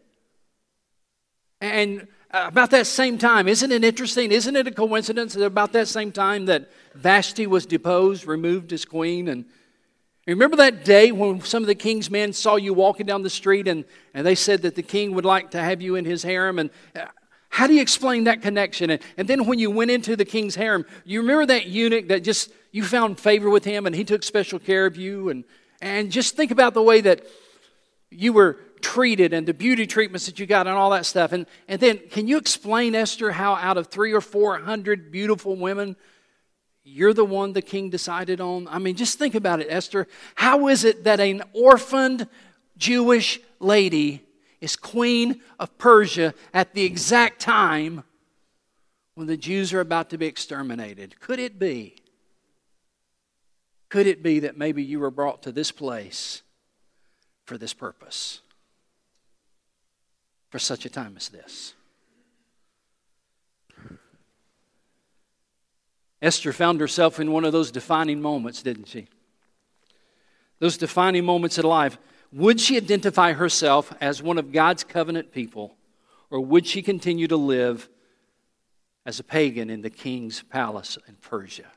And 1.61 2.09
about 2.33 2.71
that 2.71 2.89
same 2.89 3.17
time, 3.17 3.47
isn't 3.47 3.71
it 3.71 3.85
interesting? 3.85 4.33
Isn't 4.33 4.57
it 4.57 4.67
a 4.67 4.73
coincidence 4.73 5.35
that 5.35 5.45
about 5.45 5.73
that 5.75 5.87
same 5.87 6.11
time 6.11 6.47
that 6.47 6.69
Vashti 6.95 7.47
was 7.47 7.65
deposed, 7.65 8.27
removed 8.27 8.73
as 8.73 8.85
queen? 8.85 9.29
And 9.29 9.45
remember 10.35 10.57
that 10.57 10.85
day 10.85 11.13
when 11.13 11.41
some 11.41 11.63
of 11.63 11.67
the 11.67 11.75
king's 11.75 12.11
men 12.11 12.33
saw 12.33 12.57
you 12.57 12.75
walking 12.75 13.07
down 13.07 13.23
the 13.23 13.31
street 13.31 13.67
and, 13.67 13.85
and 14.13 14.27
they 14.27 14.35
said 14.35 14.63
that 14.63 14.75
the 14.75 14.83
king 14.83 15.15
would 15.15 15.25
like 15.25 15.53
to 15.53 15.61
have 15.61 15.81
you 15.81 15.95
in 15.95 16.05
his 16.05 16.23
harem? 16.23 16.59
And 16.59 16.71
uh, 16.95 17.07
how 17.49 17.67
do 17.67 17.73
you 17.75 17.81
explain 17.81 18.25
that 18.25 18.43
connection? 18.43 18.91
And, 18.91 19.03
and 19.17 19.27
then 19.27 19.47
when 19.47 19.59
you 19.59 19.71
went 19.71 19.91
into 19.91 20.17
the 20.17 20.25
king's 20.25 20.55
harem, 20.55 20.85
you 21.05 21.21
remember 21.21 21.47
that 21.47 21.67
eunuch 21.67 22.09
that 22.09 22.25
just, 22.25 22.53
you 22.73 22.85
found 22.85 23.19
favor 23.19 23.49
with 23.49 23.65
him 23.65 23.87
and 23.87 23.95
he 23.95 24.05
took 24.05 24.23
special 24.23 24.59
care 24.59 24.85
of 24.85 24.97
you? 24.97 25.31
And, 25.31 25.45
and 25.81 26.13
just 26.13 26.37
think 26.37 26.51
about 26.51 26.75
the 26.75 26.83
way 26.83 27.01
that 27.01 27.27
you 28.11 28.33
were 28.33 28.59
treated 28.81 29.33
and 29.33 29.47
the 29.47 29.55
beauty 29.55 29.87
treatments 29.87 30.27
that 30.27 30.39
you 30.39 30.47
got 30.47 30.67
and 30.67 30.77
all 30.77 30.91
that 30.91 31.07
stuff. 31.07 31.33
And, 31.33 31.47
and 31.67 31.81
then, 31.81 31.99
can 32.11 32.29
you 32.29 32.37
explain, 32.37 32.95
Esther, 32.95 33.33
how 33.33 33.55
out 33.55 33.77
of 33.77 33.89
three 33.89 34.13
or 34.13 34.21
four 34.21 34.59
hundred 34.59 35.11
beautiful 35.11 35.57
women, 35.57 35.97
you're 36.89 37.15
the 37.15 37.25
one 37.25 37.53
the 37.53 37.63
king 37.63 37.91
decided 37.91 38.41
on? 38.41 38.69
I 38.69 38.79
mean, 38.79 38.97
just 38.97 39.19
think 39.19 39.35
about 39.35 39.61
it, 39.61 39.69
Esther. 39.71 40.07
How 40.35 40.69
is 40.69 40.85
it 40.85 41.05
that 41.05 41.21
an 41.21 41.43
orphaned 41.53 42.27
Jewish 42.77 43.41
lady 43.61 44.25
is 44.61 44.77
queen 44.77 45.41
of 45.59 45.77
Persia 45.79 46.35
at 46.53 46.75
the 46.75 46.85
exact 46.85 47.41
time 47.41 48.05
when 49.15 49.27
the 49.27 49.37
Jews 49.37 49.73
are 49.73 49.81
about 49.81 50.11
to 50.11 50.19
be 50.19 50.27
exterminated? 50.27 51.21
Could 51.21 51.39
it 51.39 51.59
be? 51.59 51.97
Could 53.89 54.07
it 54.07 54.23
be 54.23 54.41
that 54.41 54.57
maybe 54.57 54.83
you 54.83 55.01
were 55.01 55.11
brought 55.11 55.43
to 55.45 55.53
this 55.53 55.71
place? 55.71 56.43
for 57.49 57.57
this 57.57 57.73
purpose, 57.73 58.43
for 60.51 60.59
such 60.59 60.85
a 60.85 60.91
time 60.91 61.15
as 61.17 61.31
this. 61.31 61.73
Esther 66.21 66.53
found 66.53 66.81
herself 66.81 67.21
in 67.21 67.33
one 67.33 67.45
of 67.45 67.53
those 67.53 67.71
defining 67.71 68.21
moments, 68.21 68.63
didn't 68.63 68.89
she? 68.89 69.07
Those 70.59 70.77
defining 70.77 71.25
moments 71.25 71.59
in 71.59 71.65
life. 71.65 71.99
Would 72.33 72.61
she 72.61 72.77
identify 72.77 73.33
herself 73.33 73.95
as 74.01 74.23
one 74.23 74.39
of 74.39 74.53
God's 74.53 74.85
covenant 74.85 75.33
people, 75.33 75.77
or 76.31 76.41
would 76.41 76.67
she 76.67 76.83
continue 76.83 77.29
to 77.29 77.37
live 77.37 77.89
as 79.07 79.21
a 79.21 79.25
pagan 79.25 79.71
in 79.71 79.81
the 79.81 79.91
king's 79.91 80.43
palace 80.43 80.99
in 81.07 81.15
Persia? 81.15 81.71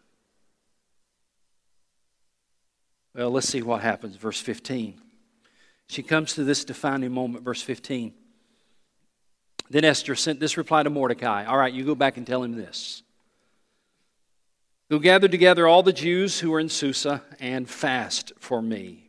Well, 3.13 3.31
let's 3.31 3.47
see 3.47 3.61
what 3.61 3.81
happens. 3.81 4.15
Verse 4.15 4.39
15. 4.39 4.99
She 5.87 6.03
comes 6.03 6.33
to 6.33 6.43
this 6.43 6.65
defining 6.65 7.11
moment, 7.11 7.43
verse 7.43 7.61
15. 7.61 8.13
Then 9.69 9.85
Esther 9.85 10.15
sent 10.15 10.39
this 10.39 10.57
reply 10.57 10.83
to 10.83 10.89
Mordecai 10.89 11.45
All 11.45 11.57
right, 11.57 11.73
you 11.73 11.85
go 11.85 11.95
back 11.95 12.17
and 12.17 12.25
tell 12.25 12.43
him 12.43 12.55
this. 12.55 13.03
Go 14.91 14.99
gather 14.99 15.29
together 15.29 15.69
all 15.69 15.83
the 15.83 15.93
Jews 15.93 16.37
who 16.41 16.53
are 16.53 16.59
in 16.59 16.67
Susa 16.67 17.23
and 17.39 17.69
fast 17.69 18.33
for 18.39 18.61
me. 18.61 19.07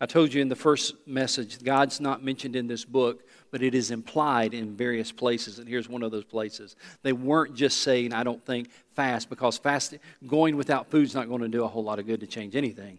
I 0.00 0.06
told 0.06 0.34
you 0.34 0.42
in 0.42 0.48
the 0.48 0.56
first 0.56 0.96
message, 1.06 1.62
God's 1.62 2.00
not 2.00 2.24
mentioned 2.24 2.56
in 2.56 2.66
this 2.66 2.84
book, 2.84 3.22
but 3.52 3.62
it 3.62 3.72
is 3.72 3.92
implied 3.92 4.52
in 4.52 4.76
various 4.76 5.12
places. 5.12 5.60
And 5.60 5.68
here's 5.68 5.88
one 5.88 6.02
of 6.02 6.10
those 6.10 6.24
places. 6.24 6.74
They 7.04 7.12
weren't 7.12 7.54
just 7.54 7.82
saying, 7.82 8.14
I 8.14 8.24
don't 8.24 8.44
think, 8.44 8.68
fast, 8.96 9.30
because 9.30 9.58
fasting, 9.58 10.00
going 10.26 10.56
without 10.56 10.90
food 10.90 11.04
is 11.04 11.14
not 11.14 11.28
going 11.28 11.42
to 11.42 11.46
do 11.46 11.62
a 11.62 11.68
whole 11.68 11.84
lot 11.84 12.00
of 12.00 12.06
good 12.08 12.18
to 12.18 12.26
change 12.26 12.56
anything. 12.56 12.98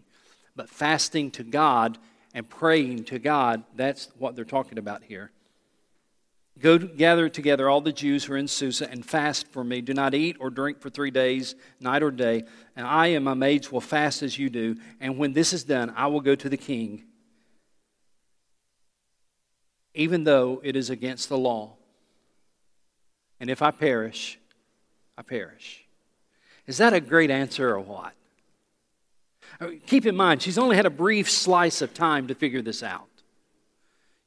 But 0.56 0.70
fasting 0.70 1.30
to 1.32 1.42
God 1.44 1.98
and 2.32 2.48
praying 2.48 3.04
to 3.04 3.18
God. 3.18 3.64
That's 3.76 4.08
what 4.16 4.34
they're 4.34 4.46
talking 4.46 4.78
about 4.78 5.02
here. 5.02 5.30
Go 6.60 6.76
gather 6.78 7.28
together 7.28 7.68
all 7.68 7.80
the 7.80 7.92
Jews 7.92 8.24
who 8.24 8.32
are 8.32 8.36
in 8.36 8.48
Susa 8.48 8.90
and 8.90 9.04
fast 9.04 9.46
for 9.48 9.62
me. 9.62 9.80
Do 9.80 9.94
not 9.94 10.14
eat 10.14 10.36
or 10.40 10.50
drink 10.50 10.80
for 10.80 10.90
three 10.90 11.10
days, 11.10 11.54
night 11.78 12.02
or 12.02 12.10
day. 12.10 12.44
And 12.74 12.86
I 12.86 13.08
and 13.08 13.24
my 13.24 13.34
maids 13.34 13.70
will 13.70 13.80
fast 13.80 14.22
as 14.22 14.38
you 14.38 14.50
do. 14.50 14.76
And 15.00 15.18
when 15.18 15.34
this 15.34 15.52
is 15.52 15.62
done, 15.62 15.92
I 15.96 16.08
will 16.08 16.20
go 16.20 16.34
to 16.34 16.48
the 16.48 16.56
king, 16.56 17.04
even 19.94 20.24
though 20.24 20.60
it 20.64 20.74
is 20.74 20.90
against 20.90 21.28
the 21.28 21.38
law. 21.38 21.76
And 23.38 23.50
if 23.50 23.62
I 23.62 23.70
perish, 23.70 24.38
I 25.16 25.22
perish. 25.22 25.84
Is 26.66 26.78
that 26.78 26.92
a 26.92 27.00
great 27.00 27.30
answer 27.30 27.70
or 27.70 27.80
what? 27.80 28.12
Uh, 29.60 29.70
keep 29.86 30.06
in 30.06 30.16
mind, 30.16 30.42
she's 30.42 30.58
only 30.58 30.76
had 30.76 30.86
a 30.86 30.90
brief 30.90 31.30
slice 31.30 31.82
of 31.82 31.94
time 31.94 32.26
to 32.28 32.34
figure 32.34 32.62
this 32.62 32.82
out. 32.82 33.07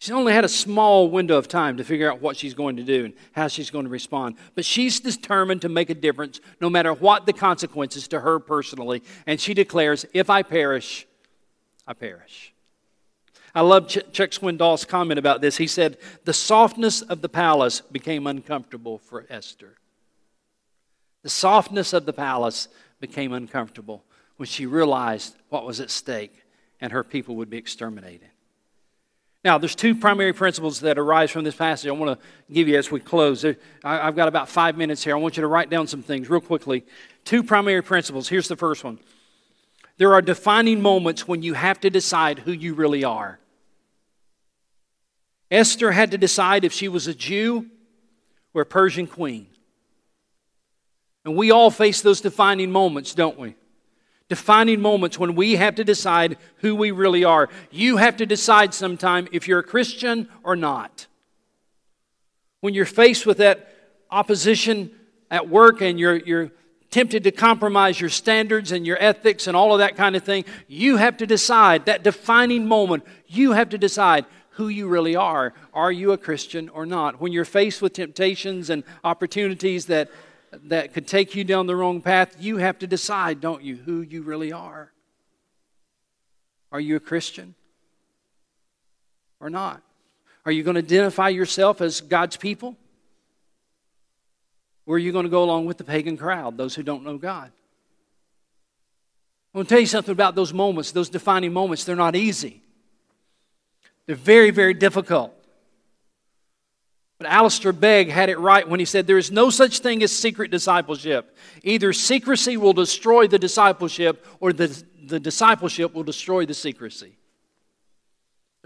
She's 0.01 0.09
only 0.09 0.33
had 0.33 0.43
a 0.43 0.49
small 0.49 1.11
window 1.11 1.37
of 1.37 1.47
time 1.47 1.77
to 1.77 1.83
figure 1.83 2.11
out 2.11 2.23
what 2.23 2.35
she's 2.35 2.55
going 2.55 2.77
to 2.77 2.83
do 2.83 3.05
and 3.05 3.13
how 3.33 3.47
she's 3.47 3.69
going 3.69 3.85
to 3.85 3.91
respond. 3.91 4.35
But 4.55 4.65
she's 4.65 4.99
determined 4.99 5.61
to 5.61 5.69
make 5.69 5.91
a 5.91 5.93
difference 5.93 6.41
no 6.59 6.71
matter 6.71 6.91
what 6.91 7.27
the 7.27 7.33
consequences 7.33 8.07
to 8.07 8.19
her 8.21 8.39
personally. 8.39 9.03
And 9.27 9.39
she 9.39 9.53
declares, 9.53 10.07
If 10.11 10.27
I 10.31 10.41
perish, 10.41 11.05
I 11.85 11.93
perish. 11.93 12.51
I 13.53 13.61
love 13.61 13.89
Chuck 13.89 14.31
Swindoll's 14.31 14.85
comment 14.85 15.19
about 15.19 15.39
this. 15.39 15.57
He 15.57 15.67
said, 15.67 15.97
The 16.25 16.33
softness 16.33 17.03
of 17.03 17.21
the 17.21 17.29
palace 17.29 17.81
became 17.81 18.25
uncomfortable 18.25 18.97
for 18.97 19.27
Esther. 19.29 19.75
The 21.21 21.29
softness 21.29 21.93
of 21.93 22.07
the 22.07 22.13
palace 22.13 22.69
became 22.99 23.33
uncomfortable 23.33 24.03
when 24.37 24.47
she 24.47 24.65
realized 24.65 25.35
what 25.49 25.63
was 25.63 25.79
at 25.79 25.91
stake 25.91 26.41
and 26.79 26.91
her 26.91 27.03
people 27.03 27.35
would 27.35 27.51
be 27.51 27.57
exterminated. 27.59 28.29
Now, 29.43 29.57
there's 29.57 29.73
two 29.73 29.95
primary 29.95 30.33
principles 30.33 30.81
that 30.81 30.99
arise 30.99 31.31
from 31.31 31.43
this 31.43 31.55
passage 31.55 31.89
I 31.89 31.93
want 31.93 32.19
to 32.19 32.25
give 32.53 32.67
you 32.67 32.77
as 32.77 32.91
we 32.91 32.99
close. 32.99 33.43
I've 33.83 34.15
got 34.15 34.27
about 34.27 34.49
five 34.49 34.77
minutes 34.77 35.03
here. 35.03 35.15
I 35.15 35.19
want 35.19 35.35
you 35.35 35.41
to 35.41 35.47
write 35.47 35.69
down 35.69 35.87
some 35.87 36.03
things 36.03 36.29
real 36.29 36.41
quickly. 36.41 36.85
Two 37.25 37.43
primary 37.43 37.81
principles. 37.81 38.29
Here's 38.29 38.47
the 38.47 38.55
first 38.55 38.83
one 38.83 38.99
there 39.97 40.13
are 40.13 40.21
defining 40.21 40.81
moments 40.81 41.27
when 41.27 41.43
you 41.43 41.53
have 41.53 41.79
to 41.81 41.89
decide 41.89 42.39
who 42.39 42.51
you 42.51 42.73
really 42.73 43.03
are. 43.03 43.39
Esther 45.49 45.91
had 45.91 46.11
to 46.11 46.17
decide 46.17 46.63
if 46.63 46.71
she 46.71 46.87
was 46.87 47.07
a 47.07 47.13
Jew 47.13 47.67
or 48.53 48.61
a 48.61 48.65
Persian 48.65 49.05
queen. 49.05 49.47
And 51.25 51.35
we 51.35 51.51
all 51.51 51.69
face 51.69 52.01
those 52.01 52.21
defining 52.21 52.71
moments, 52.71 53.13
don't 53.13 53.37
we? 53.37 53.55
Defining 54.31 54.79
moments 54.79 55.19
when 55.19 55.35
we 55.35 55.57
have 55.57 55.75
to 55.75 55.83
decide 55.83 56.37
who 56.59 56.73
we 56.73 56.91
really 56.91 57.25
are. 57.25 57.49
You 57.69 57.97
have 57.97 58.15
to 58.15 58.25
decide 58.25 58.73
sometime 58.73 59.27
if 59.33 59.45
you're 59.45 59.59
a 59.59 59.63
Christian 59.63 60.29
or 60.41 60.55
not. 60.55 61.07
When 62.61 62.73
you're 62.73 62.85
faced 62.85 63.25
with 63.25 63.39
that 63.39 63.75
opposition 64.09 64.89
at 65.29 65.49
work 65.49 65.81
and 65.81 65.99
you're, 65.99 66.15
you're 66.15 66.49
tempted 66.91 67.25
to 67.25 67.31
compromise 67.31 67.99
your 67.99 68.09
standards 68.09 68.71
and 68.71 68.87
your 68.87 68.95
ethics 69.01 69.47
and 69.47 69.57
all 69.57 69.73
of 69.73 69.79
that 69.79 69.97
kind 69.97 70.15
of 70.15 70.23
thing, 70.23 70.45
you 70.65 70.95
have 70.95 71.17
to 71.17 71.27
decide, 71.27 71.87
that 71.87 72.01
defining 72.01 72.65
moment, 72.65 73.03
you 73.27 73.51
have 73.51 73.67
to 73.67 73.77
decide 73.77 74.25
who 74.51 74.69
you 74.69 74.87
really 74.87 75.17
are. 75.17 75.53
Are 75.73 75.91
you 75.91 76.13
a 76.13 76.17
Christian 76.17 76.69
or 76.69 76.85
not? 76.85 77.19
When 77.19 77.33
you're 77.33 77.43
faced 77.43 77.81
with 77.81 77.91
temptations 77.91 78.69
and 78.69 78.85
opportunities 79.03 79.87
that, 79.87 80.09
that 80.63 80.93
could 80.93 81.07
take 81.07 81.35
you 81.35 81.43
down 81.43 81.67
the 81.67 81.75
wrong 81.75 82.01
path, 82.01 82.35
you 82.39 82.57
have 82.57 82.79
to 82.79 82.87
decide, 82.87 83.39
don't 83.39 83.63
you, 83.63 83.75
who 83.77 84.01
you 84.01 84.21
really 84.21 84.51
are. 84.51 84.91
Are 86.71 86.79
you 86.79 86.95
a 86.95 86.99
Christian 86.99 87.55
or 89.39 89.49
not? 89.49 89.81
Are 90.45 90.51
you 90.51 90.63
going 90.63 90.75
to 90.75 90.81
identify 90.81 91.29
yourself 91.29 91.81
as 91.81 92.01
God's 92.01 92.37
people? 92.37 92.75
Or 94.85 94.95
are 94.95 94.99
you 94.99 95.11
going 95.11 95.25
to 95.25 95.29
go 95.29 95.43
along 95.43 95.65
with 95.65 95.77
the 95.77 95.83
pagan 95.83 96.17
crowd, 96.17 96.57
those 96.57 96.75
who 96.75 96.83
don't 96.83 97.03
know 97.03 97.17
God? 97.17 97.51
I 99.53 99.57
want 99.57 99.69
to 99.69 99.75
tell 99.75 99.81
you 99.81 99.87
something 99.87 100.11
about 100.11 100.35
those 100.35 100.53
moments, 100.53 100.91
those 100.91 101.09
defining 101.09 101.53
moments. 101.53 101.83
They're 101.83 101.95
not 101.95 102.15
easy, 102.15 102.61
they're 104.05 104.15
very, 104.15 104.51
very 104.51 104.73
difficult. 104.73 105.33
But 107.21 107.29
Alistair 107.29 107.71
Begg 107.71 108.09
had 108.09 108.29
it 108.29 108.39
right 108.39 108.67
when 108.67 108.79
he 108.79 108.85
said, 108.87 109.05
There 109.05 109.19
is 109.19 109.29
no 109.29 109.51
such 109.51 109.77
thing 109.77 110.01
as 110.01 110.11
secret 110.11 110.49
discipleship. 110.49 111.37
Either 111.61 111.93
secrecy 111.93 112.57
will 112.57 112.73
destroy 112.73 113.27
the 113.27 113.37
discipleship, 113.37 114.25
or 114.39 114.51
the, 114.51 114.83
the 115.05 115.19
discipleship 115.19 115.93
will 115.93 116.01
destroy 116.01 116.47
the 116.47 116.55
secrecy. 116.55 117.15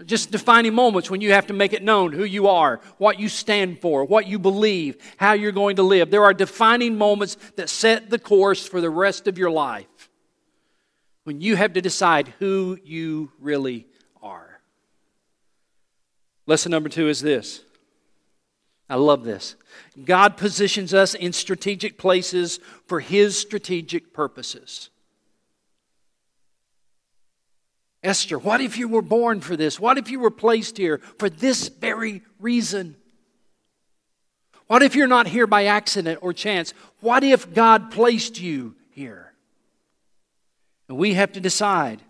Just 0.06 0.30
defining 0.30 0.72
moments 0.72 1.10
when 1.10 1.20
you 1.20 1.32
have 1.32 1.48
to 1.48 1.52
make 1.52 1.74
it 1.74 1.82
known 1.82 2.12
who 2.12 2.24
you 2.24 2.48
are, 2.48 2.80
what 2.96 3.20
you 3.20 3.28
stand 3.28 3.82
for, 3.82 4.06
what 4.06 4.26
you 4.26 4.38
believe, 4.38 4.96
how 5.18 5.34
you're 5.34 5.52
going 5.52 5.76
to 5.76 5.82
live. 5.82 6.10
There 6.10 6.24
are 6.24 6.32
defining 6.32 6.96
moments 6.96 7.36
that 7.56 7.68
set 7.68 8.08
the 8.08 8.18
course 8.18 8.66
for 8.66 8.80
the 8.80 8.88
rest 8.88 9.28
of 9.28 9.36
your 9.36 9.50
life 9.50 10.08
when 11.24 11.42
you 11.42 11.56
have 11.56 11.74
to 11.74 11.82
decide 11.82 12.32
who 12.38 12.78
you 12.82 13.32
really 13.38 13.86
are. 14.22 14.62
Lesson 16.46 16.70
number 16.70 16.88
two 16.88 17.10
is 17.10 17.20
this. 17.20 17.60
I 18.88 18.94
love 18.96 19.24
this. 19.24 19.56
God 20.04 20.36
positions 20.36 20.94
us 20.94 21.14
in 21.14 21.32
strategic 21.32 21.98
places 21.98 22.60
for 22.86 23.00
His 23.00 23.38
strategic 23.38 24.12
purposes. 24.12 24.90
Esther, 28.02 28.38
what 28.38 28.60
if 28.60 28.78
you 28.78 28.86
were 28.86 29.02
born 29.02 29.40
for 29.40 29.56
this? 29.56 29.80
What 29.80 29.98
if 29.98 30.10
you 30.10 30.20
were 30.20 30.30
placed 30.30 30.76
here 30.76 30.98
for 31.18 31.28
this 31.28 31.68
very 31.68 32.22
reason? 32.38 32.94
What 34.68 34.82
if 34.82 34.94
you're 34.94 35.08
not 35.08 35.26
here 35.26 35.48
by 35.48 35.64
accident 35.64 36.20
or 36.22 36.32
chance? 36.32 36.72
What 37.00 37.24
if 37.24 37.52
God 37.52 37.90
placed 37.90 38.40
you 38.40 38.76
here? 38.90 39.32
And 40.88 40.98
we 40.98 41.14
have 41.14 41.32
to 41.32 41.40
decide 41.40 42.00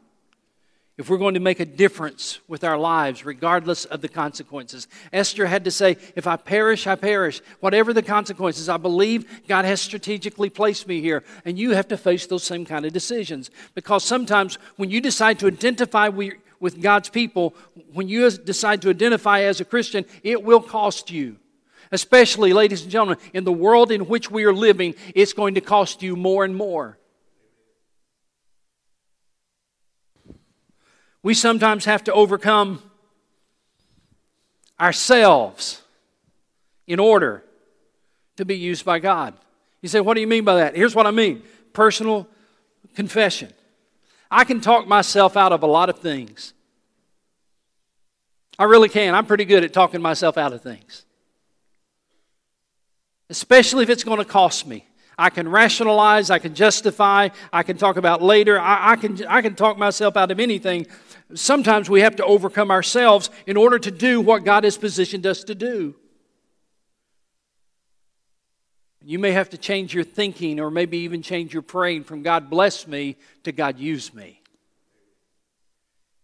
if 0.98 1.10
we're 1.10 1.18
going 1.18 1.34
to 1.34 1.40
make 1.40 1.60
a 1.60 1.66
difference 1.66 2.40
with 2.48 2.64
our 2.64 2.78
lives, 2.78 3.24
regardless 3.24 3.84
of 3.84 4.00
the 4.00 4.08
consequences. 4.08 4.88
Esther 5.12 5.46
had 5.46 5.64
to 5.64 5.70
say, 5.70 5.98
If 6.14 6.26
I 6.26 6.36
perish, 6.36 6.86
I 6.86 6.94
perish. 6.94 7.42
Whatever 7.60 7.92
the 7.92 8.02
consequences, 8.02 8.68
I 8.68 8.78
believe 8.78 9.46
God 9.46 9.66
has 9.66 9.80
strategically 9.80 10.48
placed 10.48 10.86
me 10.86 11.02
here. 11.02 11.22
And 11.44 11.58
you 11.58 11.72
have 11.72 11.88
to 11.88 11.98
face 11.98 12.26
those 12.26 12.44
same 12.44 12.64
kind 12.64 12.86
of 12.86 12.94
decisions. 12.94 13.50
Because 13.74 14.04
sometimes 14.04 14.56
when 14.76 14.90
you 14.90 15.02
decide 15.02 15.38
to 15.40 15.48
identify 15.48 16.08
with 16.08 16.80
God's 16.80 17.10
people, 17.10 17.54
when 17.92 18.08
you 18.08 18.30
decide 18.30 18.80
to 18.82 18.88
identify 18.88 19.42
as 19.42 19.60
a 19.60 19.66
Christian, 19.66 20.06
it 20.22 20.42
will 20.42 20.62
cost 20.62 21.10
you. 21.10 21.36
Especially, 21.92 22.52
ladies 22.52 22.82
and 22.82 22.90
gentlemen, 22.90 23.18
in 23.34 23.44
the 23.44 23.52
world 23.52 23.92
in 23.92 24.08
which 24.08 24.30
we 24.30 24.44
are 24.44 24.54
living, 24.54 24.94
it's 25.14 25.34
going 25.34 25.54
to 25.54 25.60
cost 25.60 26.02
you 26.02 26.16
more 26.16 26.44
and 26.44 26.56
more. 26.56 26.98
We 31.26 31.34
sometimes 31.34 31.86
have 31.86 32.04
to 32.04 32.12
overcome 32.12 32.80
ourselves 34.78 35.82
in 36.86 37.00
order 37.00 37.42
to 38.36 38.44
be 38.44 38.56
used 38.56 38.84
by 38.84 39.00
God. 39.00 39.34
You 39.82 39.88
say, 39.88 39.98
What 39.98 40.14
do 40.14 40.20
you 40.20 40.28
mean 40.28 40.44
by 40.44 40.54
that? 40.54 40.76
Here's 40.76 40.94
what 40.94 41.04
I 41.04 41.10
mean 41.10 41.42
personal 41.72 42.28
confession. 42.94 43.52
I 44.30 44.44
can 44.44 44.60
talk 44.60 44.86
myself 44.86 45.36
out 45.36 45.50
of 45.50 45.64
a 45.64 45.66
lot 45.66 45.90
of 45.90 45.98
things. 45.98 46.54
I 48.56 48.62
really 48.62 48.88
can. 48.88 49.12
I'm 49.12 49.26
pretty 49.26 49.46
good 49.46 49.64
at 49.64 49.72
talking 49.72 50.00
myself 50.00 50.38
out 50.38 50.52
of 50.52 50.62
things, 50.62 51.04
especially 53.30 53.82
if 53.82 53.90
it's 53.90 54.04
going 54.04 54.18
to 54.18 54.24
cost 54.24 54.64
me. 54.64 54.86
I 55.18 55.30
can 55.30 55.48
rationalize, 55.48 56.30
I 56.30 56.38
can 56.38 56.54
justify, 56.54 57.30
I 57.52 57.62
can 57.62 57.78
talk 57.78 57.96
about 57.96 58.20
later, 58.20 58.60
I, 58.60 58.92
I, 58.92 58.96
can, 58.96 59.26
I 59.26 59.40
can 59.40 59.54
talk 59.54 59.78
myself 59.78 60.16
out 60.16 60.30
of 60.30 60.38
anything 60.38 60.86
sometimes 61.34 61.90
we 61.90 62.00
have 62.00 62.16
to 62.16 62.24
overcome 62.24 62.70
ourselves 62.70 63.30
in 63.46 63.56
order 63.56 63.78
to 63.78 63.90
do 63.90 64.20
what 64.20 64.44
God 64.44 64.64
has 64.64 64.76
positioned 64.76 65.26
us 65.26 65.44
to 65.44 65.54
do. 65.54 65.94
You 69.02 69.18
may 69.18 69.32
have 69.32 69.50
to 69.50 69.58
change 69.58 69.94
your 69.94 70.04
thinking 70.04 70.58
or 70.58 70.70
maybe 70.70 70.98
even 70.98 71.22
change 71.22 71.52
your 71.52 71.62
praying 71.62 72.04
from 72.04 72.22
God 72.22 72.50
bless 72.50 72.88
me 72.88 73.16
to 73.44 73.52
God 73.52 73.78
use 73.78 74.12
me. 74.12 74.40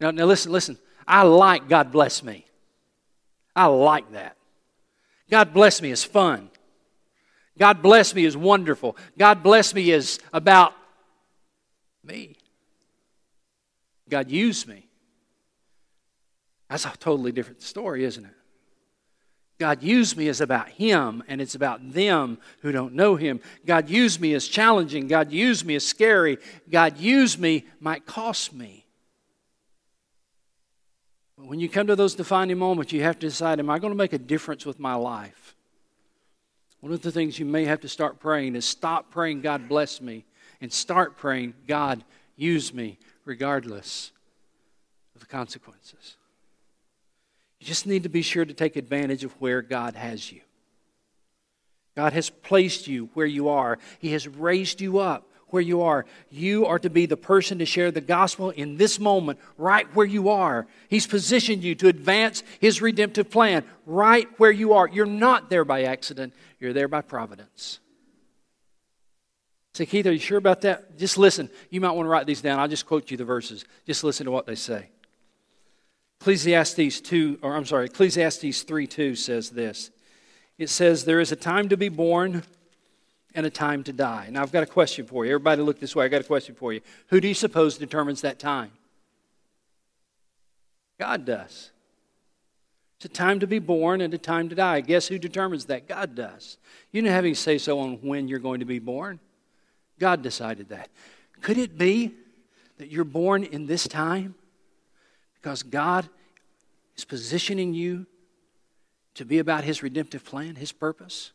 Now, 0.00 0.10
now 0.10 0.24
listen, 0.24 0.50
listen. 0.50 0.78
I 1.06 1.22
like 1.22 1.68
God 1.68 1.92
bless 1.92 2.22
me. 2.22 2.44
I 3.54 3.66
like 3.66 4.10
that. 4.12 4.36
God 5.30 5.52
bless 5.54 5.80
me 5.80 5.90
is 5.90 6.02
fun. 6.02 6.50
God 7.58 7.82
bless 7.82 8.14
me 8.14 8.24
is 8.24 8.36
wonderful. 8.36 8.96
God 9.16 9.42
bless 9.42 9.74
me 9.74 9.90
is 9.90 10.18
about 10.32 10.74
me. 12.02 12.36
God 14.08 14.30
use 14.30 14.66
me. 14.66 14.88
That's 16.72 16.86
a 16.86 16.92
totally 16.98 17.32
different 17.32 17.60
story, 17.60 18.02
isn't 18.02 18.24
it? 18.24 18.32
God 19.58 19.82
used 19.82 20.16
me 20.16 20.28
as 20.28 20.40
about 20.40 20.70
Him, 20.70 21.22
and 21.28 21.38
it's 21.38 21.54
about 21.54 21.92
them 21.92 22.38
who 22.62 22.72
don't 22.72 22.94
know 22.94 23.14
Him. 23.14 23.40
God 23.66 23.90
used 23.90 24.22
me 24.22 24.32
as 24.32 24.48
challenging. 24.48 25.06
God 25.06 25.30
used 25.30 25.66
me 25.66 25.74
as 25.74 25.84
scary. 25.84 26.38
God 26.70 26.96
used 26.96 27.38
me 27.38 27.66
might 27.78 28.06
cost 28.06 28.54
me. 28.54 28.86
But 31.36 31.46
when 31.46 31.60
you 31.60 31.68
come 31.68 31.88
to 31.88 31.94
those 31.94 32.14
defining 32.14 32.56
moments, 32.56 32.90
you 32.90 33.02
have 33.02 33.18
to 33.18 33.26
decide 33.26 33.58
Am 33.58 33.68
I 33.68 33.78
going 33.78 33.92
to 33.92 33.96
make 33.96 34.14
a 34.14 34.18
difference 34.18 34.64
with 34.64 34.80
my 34.80 34.94
life? 34.94 35.54
One 36.80 36.90
of 36.90 37.02
the 37.02 37.12
things 37.12 37.38
you 37.38 37.44
may 37.44 37.66
have 37.66 37.82
to 37.82 37.88
start 37.88 38.18
praying 38.18 38.56
is 38.56 38.64
stop 38.64 39.10
praying, 39.10 39.42
God 39.42 39.68
bless 39.68 40.00
me, 40.00 40.24
and 40.62 40.72
start 40.72 41.18
praying, 41.18 41.52
God 41.68 42.02
use 42.34 42.72
me, 42.72 42.98
regardless 43.26 44.10
of 45.14 45.20
the 45.20 45.26
consequences. 45.26 46.16
You 47.62 47.68
just 47.68 47.86
need 47.86 48.02
to 48.02 48.08
be 48.08 48.22
sure 48.22 48.44
to 48.44 48.52
take 48.52 48.74
advantage 48.74 49.22
of 49.22 49.30
where 49.40 49.62
God 49.62 49.94
has 49.94 50.32
you. 50.32 50.40
God 51.94 52.12
has 52.12 52.28
placed 52.28 52.88
you 52.88 53.08
where 53.14 53.24
you 53.24 53.50
are, 53.50 53.78
He 54.00 54.10
has 54.14 54.26
raised 54.26 54.80
you 54.80 54.98
up 54.98 55.28
where 55.46 55.62
you 55.62 55.82
are. 55.82 56.04
You 56.28 56.66
are 56.66 56.80
to 56.80 56.90
be 56.90 57.06
the 57.06 57.16
person 57.16 57.60
to 57.60 57.64
share 57.64 57.92
the 57.92 58.00
gospel 58.00 58.50
in 58.50 58.78
this 58.78 58.98
moment, 58.98 59.38
right 59.58 59.86
where 59.94 60.06
you 60.06 60.30
are. 60.30 60.66
He's 60.88 61.06
positioned 61.06 61.62
you 61.62 61.76
to 61.76 61.86
advance 61.86 62.42
His 62.58 62.82
redemptive 62.82 63.30
plan 63.30 63.62
right 63.86 64.26
where 64.38 64.50
you 64.50 64.72
are. 64.72 64.88
You're 64.88 65.06
not 65.06 65.48
there 65.48 65.64
by 65.64 65.84
accident, 65.84 66.34
you're 66.58 66.72
there 66.72 66.88
by 66.88 67.00
providence. 67.00 67.78
Say, 69.74 69.86
Keith, 69.86 70.06
are 70.08 70.12
you 70.12 70.18
sure 70.18 70.38
about 70.38 70.62
that? 70.62 70.98
Just 70.98 71.16
listen. 71.16 71.48
You 71.70 71.80
might 71.80 71.92
want 71.92 72.06
to 72.06 72.10
write 72.10 72.26
these 72.26 72.42
down. 72.42 72.58
I'll 72.58 72.66
just 72.66 72.86
quote 72.86 73.12
you 73.12 73.16
the 73.16 73.24
verses. 73.24 73.64
Just 73.86 74.02
listen 74.02 74.26
to 74.26 74.32
what 74.32 74.46
they 74.46 74.56
say. 74.56 74.88
Ecclesiastes 76.22 77.00
2, 77.00 77.40
or 77.42 77.56
I'm 77.56 77.66
sorry, 77.66 77.86
Ecclesiastes 77.86 78.62
3 78.62 78.86
2 78.86 79.16
says 79.16 79.50
this. 79.50 79.90
It 80.56 80.68
says, 80.68 81.04
There 81.04 81.18
is 81.18 81.32
a 81.32 81.36
time 81.36 81.68
to 81.70 81.76
be 81.76 81.88
born 81.88 82.44
and 83.34 83.44
a 83.44 83.50
time 83.50 83.82
to 83.82 83.92
die. 83.92 84.28
Now, 84.30 84.42
I've 84.42 84.52
got 84.52 84.62
a 84.62 84.66
question 84.66 85.04
for 85.04 85.24
you. 85.24 85.32
Everybody, 85.32 85.62
look 85.62 85.80
this 85.80 85.96
way. 85.96 86.04
I've 86.04 86.12
got 86.12 86.20
a 86.20 86.24
question 86.24 86.54
for 86.54 86.72
you. 86.72 86.80
Who 87.08 87.20
do 87.20 87.26
you 87.26 87.34
suppose 87.34 87.76
determines 87.76 88.20
that 88.20 88.38
time? 88.38 88.70
God 90.96 91.24
does. 91.24 91.72
It's 92.98 93.06
a 93.06 93.08
time 93.08 93.40
to 93.40 93.48
be 93.48 93.58
born 93.58 94.00
and 94.00 94.14
a 94.14 94.18
time 94.18 94.48
to 94.50 94.54
die. 94.54 94.80
Guess 94.80 95.08
who 95.08 95.18
determines 95.18 95.64
that? 95.64 95.88
God 95.88 96.14
does. 96.14 96.56
You 96.92 97.02
don't 97.02 97.10
have 97.10 97.24
any 97.24 97.34
say 97.34 97.58
so 97.58 97.80
on 97.80 97.94
when 97.94 98.28
you're 98.28 98.38
going 98.38 98.60
to 98.60 98.64
be 98.64 98.78
born. 98.78 99.18
God 99.98 100.22
decided 100.22 100.68
that. 100.68 100.88
Could 101.40 101.58
it 101.58 101.76
be 101.76 102.14
that 102.78 102.92
you're 102.92 103.02
born 103.02 103.42
in 103.42 103.66
this 103.66 103.88
time? 103.88 104.36
Because 105.42 105.62
God 105.64 106.08
is 106.96 107.04
positioning 107.04 107.74
you 107.74 108.06
to 109.14 109.24
be 109.24 109.40
about 109.40 109.64
His 109.64 109.82
redemptive 109.82 110.24
plan, 110.24 110.54
His 110.54 110.70
purpose? 110.70 111.32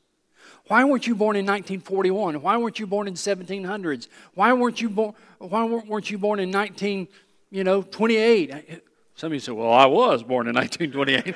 Why 0.67 0.85
weren't 0.85 1.05
you 1.07 1.13
born 1.13 1.35
in 1.35 1.45
1941? 1.45 2.41
Why 2.41 2.55
weren't 2.57 2.79
you 2.79 2.87
born 2.87 3.07
in 3.07 3.15
1700s? 3.15 4.07
Why 4.33 4.53
weren't 4.53 4.81
you 4.81 4.89
born? 4.89 5.13
Why 5.39 5.65
weren't 5.65 6.09
you 6.09 6.17
born 6.17 6.39
in 6.39 6.51
19, 6.51 7.09
you 7.51 7.65
know, 7.65 7.81
28? 7.81 8.81
Some 9.15 9.27
of 9.27 9.33
you 9.33 9.39
say, 9.39 9.51
"Well, 9.51 9.71
I 9.71 9.85
was 9.85 10.23
born 10.23 10.47
in 10.47 10.55
1928." 10.55 11.35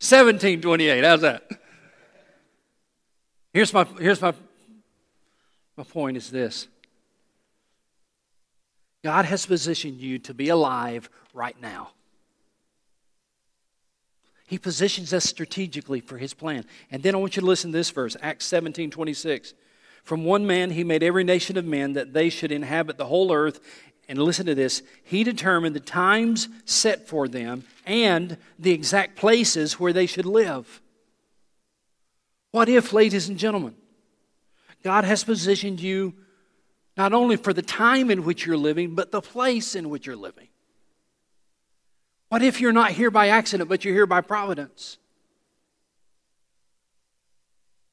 1728. 0.00 1.04
How's 1.04 1.20
that? 1.20 1.48
Here's 3.52 3.72
my 3.74 3.84
here's 3.98 4.22
my 4.22 4.32
my 5.76 5.84
point 5.84 6.16
is 6.16 6.30
this. 6.30 6.68
God 9.02 9.24
has 9.24 9.46
positioned 9.46 10.00
you 10.00 10.18
to 10.20 10.34
be 10.34 10.48
alive 10.48 11.10
right 11.34 11.60
now. 11.60 11.90
He 14.46 14.58
positions 14.58 15.12
us 15.12 15.24
strategically 15.24 16.00
for 16.00 16.18
his 16.18 16.34
plan. 16.34 16.64
And 16.90 17.02
then 17.02 17.14
I 17.14 17.18
want 17.18 17.36
you 17.36 17.40
to 17.40 17.46
listen 17.46 17.72
to 17.72 17.78
this 17.78 17.90
verse, 17.90 18.16
Acts 18.20 18.44
17 18.46 18.90
26. 18.90 19.54
From 20.04 20.24
one 20.24 20.46
man 20.46 20.70
he 20.70 20.84
made 20.84 21.02
every 21.02 21.24
nation 21.24 21.56
of 21.56 21.64
men 21.64 21.94
that 21.94 22.12
they 22.12 22.28
should 22.28 22.52
inhabit 22.52 22.98
the 22.98 23.06
whole 23.06 23.32
earth. 23.32 23.60
And 24.08 24.18
listen 24.18 24.46
to 24.46 24.54
this 24.54 24.82
He 25.04 25.24
determined 25.24 25.74
the 25.74 25.80
times 25.80 26.48
set 26.64 27.08
for 27.08 27.28
them 27.28 27.64
and 27.86 28.36
the 28.58 28.72
exact 28.72 29.16
places 29.16 29.80
where 29.80 29.92
they 29.92 30.06
should 30.06 30.26
live. 30.26 30.82
What 32.50 32.68
if, 32.68 32.92
ladies 32.92 33.30
and 33.30 33.38
gentlemen, 33.38 33.74
God 34.82 35.04
has 35.04 35.24
positioned 35.24 35.80
you 35.80 36.14
not 36.96 37.12
only 37.12 37.36
for 37.36 37.52
the 37.52 37.62
time 37.62 38.10
in 38.10 38.24
which 38.24 38.44
you're 38.44 38.56
living, 38.56 38.94
but 38.94 39.10
the 39.10 39.22
place 39.22 39.74
in 39.74 39.88
which 39.88 40.06
you're 40.06 40.16
living? 40.16 40.48
What 42.28 42.42
if 42.42 42.60
you're 42.60 42.72
not 42.72 42.92
here 42.92 43.10
by 43.10 43.28
accident, 43.28 43.68
but 43.68 43.84
you're 43.84 43.94
here 43.94 44.06
by 44.06 44.20
providence? 44.20 44.98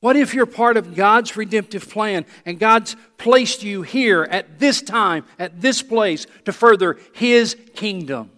What 0.01 0.15
if 0.15 0.33
you're 0.33 0.45
part 0.45 0.77
of 0.77 0.95
God's 0.95 1.35
redemptive 1.35 1.89
plan 1.89 2.25
and 2.45 2.57
God's 2.57 2.95
placed 3.17 3.63
you 3.63 3.81
here 3.81 4.23
at 4.23 4.57
this 4.57 4.81
time, 4.81 5.25
at 5.37 5.59
this 5.59 5.81
place, 5.81 6.25
to 6.45 6.53
further 6.53 6.97
His 7.13 7.57
kingdom? 7.75 8.31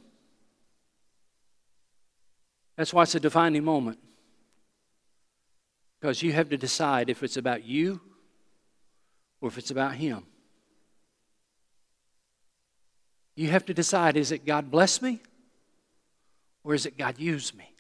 That's 2.78 2.94
why 2.94 3.04
it's 3.04 3.14
a 3.14 3.20
defining 3.20 3.64
moment. 3.64 4.00
Because 6.00 6.24
you 6.24 6.32
have 6.34 6.50
to 6.50 6.58
decide 6.58 7.12
if 7.12 7.22
it's 7.22 7.38
about 7.38 7.64
you 7.64 8.02
or 9.40 9.50
if 9.50 9.60
it's 9.60 9.70
about 9.70 9.94
Him. 9.94 10.26
You 13.42 13.50
have 13.50 13.66
to 13.66 13.74
decide 13.74 14.18
is 14.18 14.32
it 14.32 14.46
God 14.46 14.70
bless 14.70 15.02
me 15.02 15.20
or 16.64 16.76
is 16.76 16.86
it 16.86 16.96
God 16.96 17.18
use 17.18 17.56
me? 17.56 17.74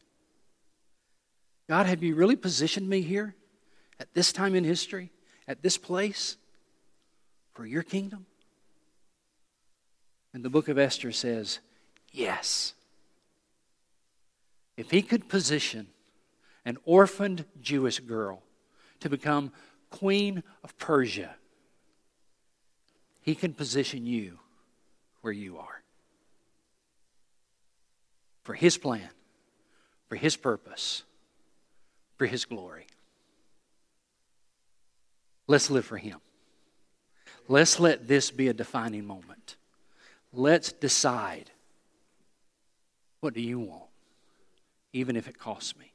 God, 1.69 1.85
have 1.85 2.01
you 2.01 2.15
really 2.15 2.35
positioned 2.35 2.89
me 2.89 3.01
here 3.01 3.35
at 3.99 4.11
this 4.15 4.33
time 4.33 4.55
in 4.55 4.63
history, 4.63 5.11
at 5.47 5.61
this 5.61 5.77
place, 5.77 6.37
for 7.53 7.63
your 7.63 7.83
kingdom? 7.83 8.25
And 10.33 10.43
the 10.43 10.49
book 10.49 10.67
of 10.67 10.79
Esther 10.79 11.11
says, 11.11 11.59
yes. 12.11 12.73
If 14.77 14.89
he 14.89 15.03
could 15.03 15.29
position 15.29 15.89
an 16.65 16.79
orphaned 16.85 17.45
Jewish 17.61 17.99
girl 17.99 18.41
to 18.99 19.11
become 19.11 19.51
queen 19.91 20.41
of 20.63 20.75
Persia, 20.79 21.35
he 23.21 23.35
can 23.35 23.53
position 23.53 24.07
you 24.07 24.39
where 25.21 25.33
you 25.33 25.57
are 25.57 25.81
for 28.43 28.53
His 28.53 28.77
plan, 28.77 29.09
for 30.07 30.15
His 30.15 30.35
purpose, 30.35 31.03
for 32.17 32.25
His 32.25 32.45
glory. 32.45 32.87
Let's 35.47 35.69
live 35.69 35.85
for 35.85 35.97
Him. 35.97 36.19
Let's 37.47 37.79
let 37.79 38.07
this 38.07 38.31
be 38.31 38.47
a 38.47 38.53
defining 38.53 39.05
moment. 39.05 39.57
Let's 40.33 40.71
decide 40.71 41.51
what 43.19 43.33
do 43.33 43.41
you 43.41 43.59
want, 43.59 43.89
even 44.93 45.15
if 45.15 45.27
it 45.27 45.37
costs 45.37 45.77
me. 45.77 45.91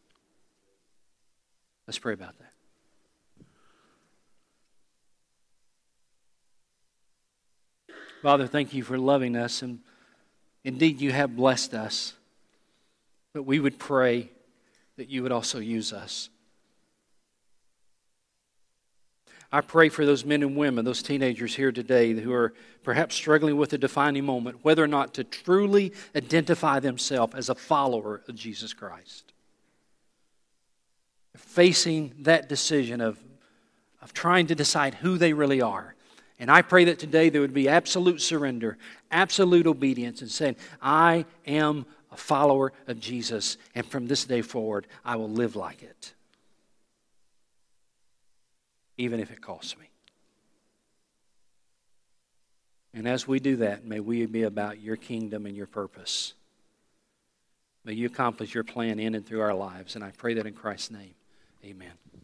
Let's 1.86 1.98
pray 1.98 2.12
about 2.12 2.38
that. 2.38 2.52
Father, 8.26 8.48
thank 8.48 8.74
you 8.74 8.82
for 8.82 8.98
loving 8.98 9.36
us, 9.36 9.62
and 9.62 9.78
indeed 10.64 11.00
you 11.00 11.12
have 11.12 11.36
blessed 11.36 11.74
us. 11.74 12.14
But 13.32 13.44
we 13.44 13.60
would 13.60 13.78
pray 13.78 14.30
that 14.96 15.08
you 15.08 15.22
would 15.22 15.30
also 15.30 15.60
use 15.60 15.92
us. 15.92 16.28
I 19.52 19.60
pray 19.60 19.90
for 19.90 20.04
those 20.04 20.24
men 20.24 20.42
and 20.42 20.56
women, 20.56 20.84
those 20.84 21.04
teenagers 21.04 21.54
here 21.54 21.70
today 21.70 22.14
who 22.14 22.32
are 22.32 22.52
perhaps 22.82 23.14
struggling 23.14 23.56
with 23.58 23.72
a 23.74 23.78
defining 23.78 24.24
moment, 24.24 24.64
whether 24.64 24.82
or 24.82 24.88
not 24.88 25.14
to 25.14 25.22
truly 25.22 25.92
identify 26.16 26.80
themselves 26.80 27.32
as 27.36 27.48
a 27.48 27.54
follower 27.54 28.22
of 28.26 28.34
Jesus 28.34 28.72
Christ. 28.72 29.32
Facing 31.36 32.12
that 32.22 32.48
decision 32.48 33.00
of, 33.00 33.20
of 34.02 34.12
trying 34.12 34.48
to 34.48 34.56
decide 34.56 34.94
who 34.94 35.16
they 35.16 35.32
really 35.32 35.60
are. 35.62 35.95
And 36.38 36.50
I 36.50 36.62
pray 36.62 36.84
that 36.84 36.98
today 36.98 37.28
there 37.28 37.40
would 37.40 37.54
be 37.54 37.68
absolute 37.68 38.20
surrender, 38.20 38.76
absolute 39.10 39.66
obedience, 39.66 40.20
and 40.20 40.30
saying, 40.30 40.56
I 40.82 41.24
am 41.46 41.86
a 42.12 42.16
follower 42.16 42.72
of 42.86 43.00
Jesus, 43.00 43.56
and 43.74 43.86
from 43.86 44.06
this 44.06 44.24
day 44.24 44.42
forward, 44.42 44.86
I 45.04 45.16
will 45.16 45.30
live 45.30 45.56
like 45.56 45.82
it, 45.82 46.12
even 48.96 49.20
if 49.20 49.30
it 49.30 49.40
costs 49.40 49.76
me. 49.78 49.86
And 52.92 53.06
as 53.06 53.28
we 53.28 53.40
do 53.40 53.56
that, 53.56 53.84
may 53.84 54.00
we 54.00 54.24
be 54.24 54.44
about 54.44 54.80
your 54.80 54.96
kingdom 54.96 55.44
and 55.44 55.54
your 55.54 55.66
purpose. 55.66 56.32
May 57.84 57.92
you 57.92 58.06
accomplish 58.06 58.54
your 58.54 58.64
plan 58.64 58.98
in 58.98 59.14
and 59.14 59.24
through 59.24 59.42
our 59.42 59.54
lives. 59.54 59.94
And 59.94 60.02
I 60.02 60.10
pray 60.10 60.34
that 60.34 60.46
in 60.46 60.54
Christ's 60.54 60.90
name. 60.90 61.14
Amen. 61.64 61.92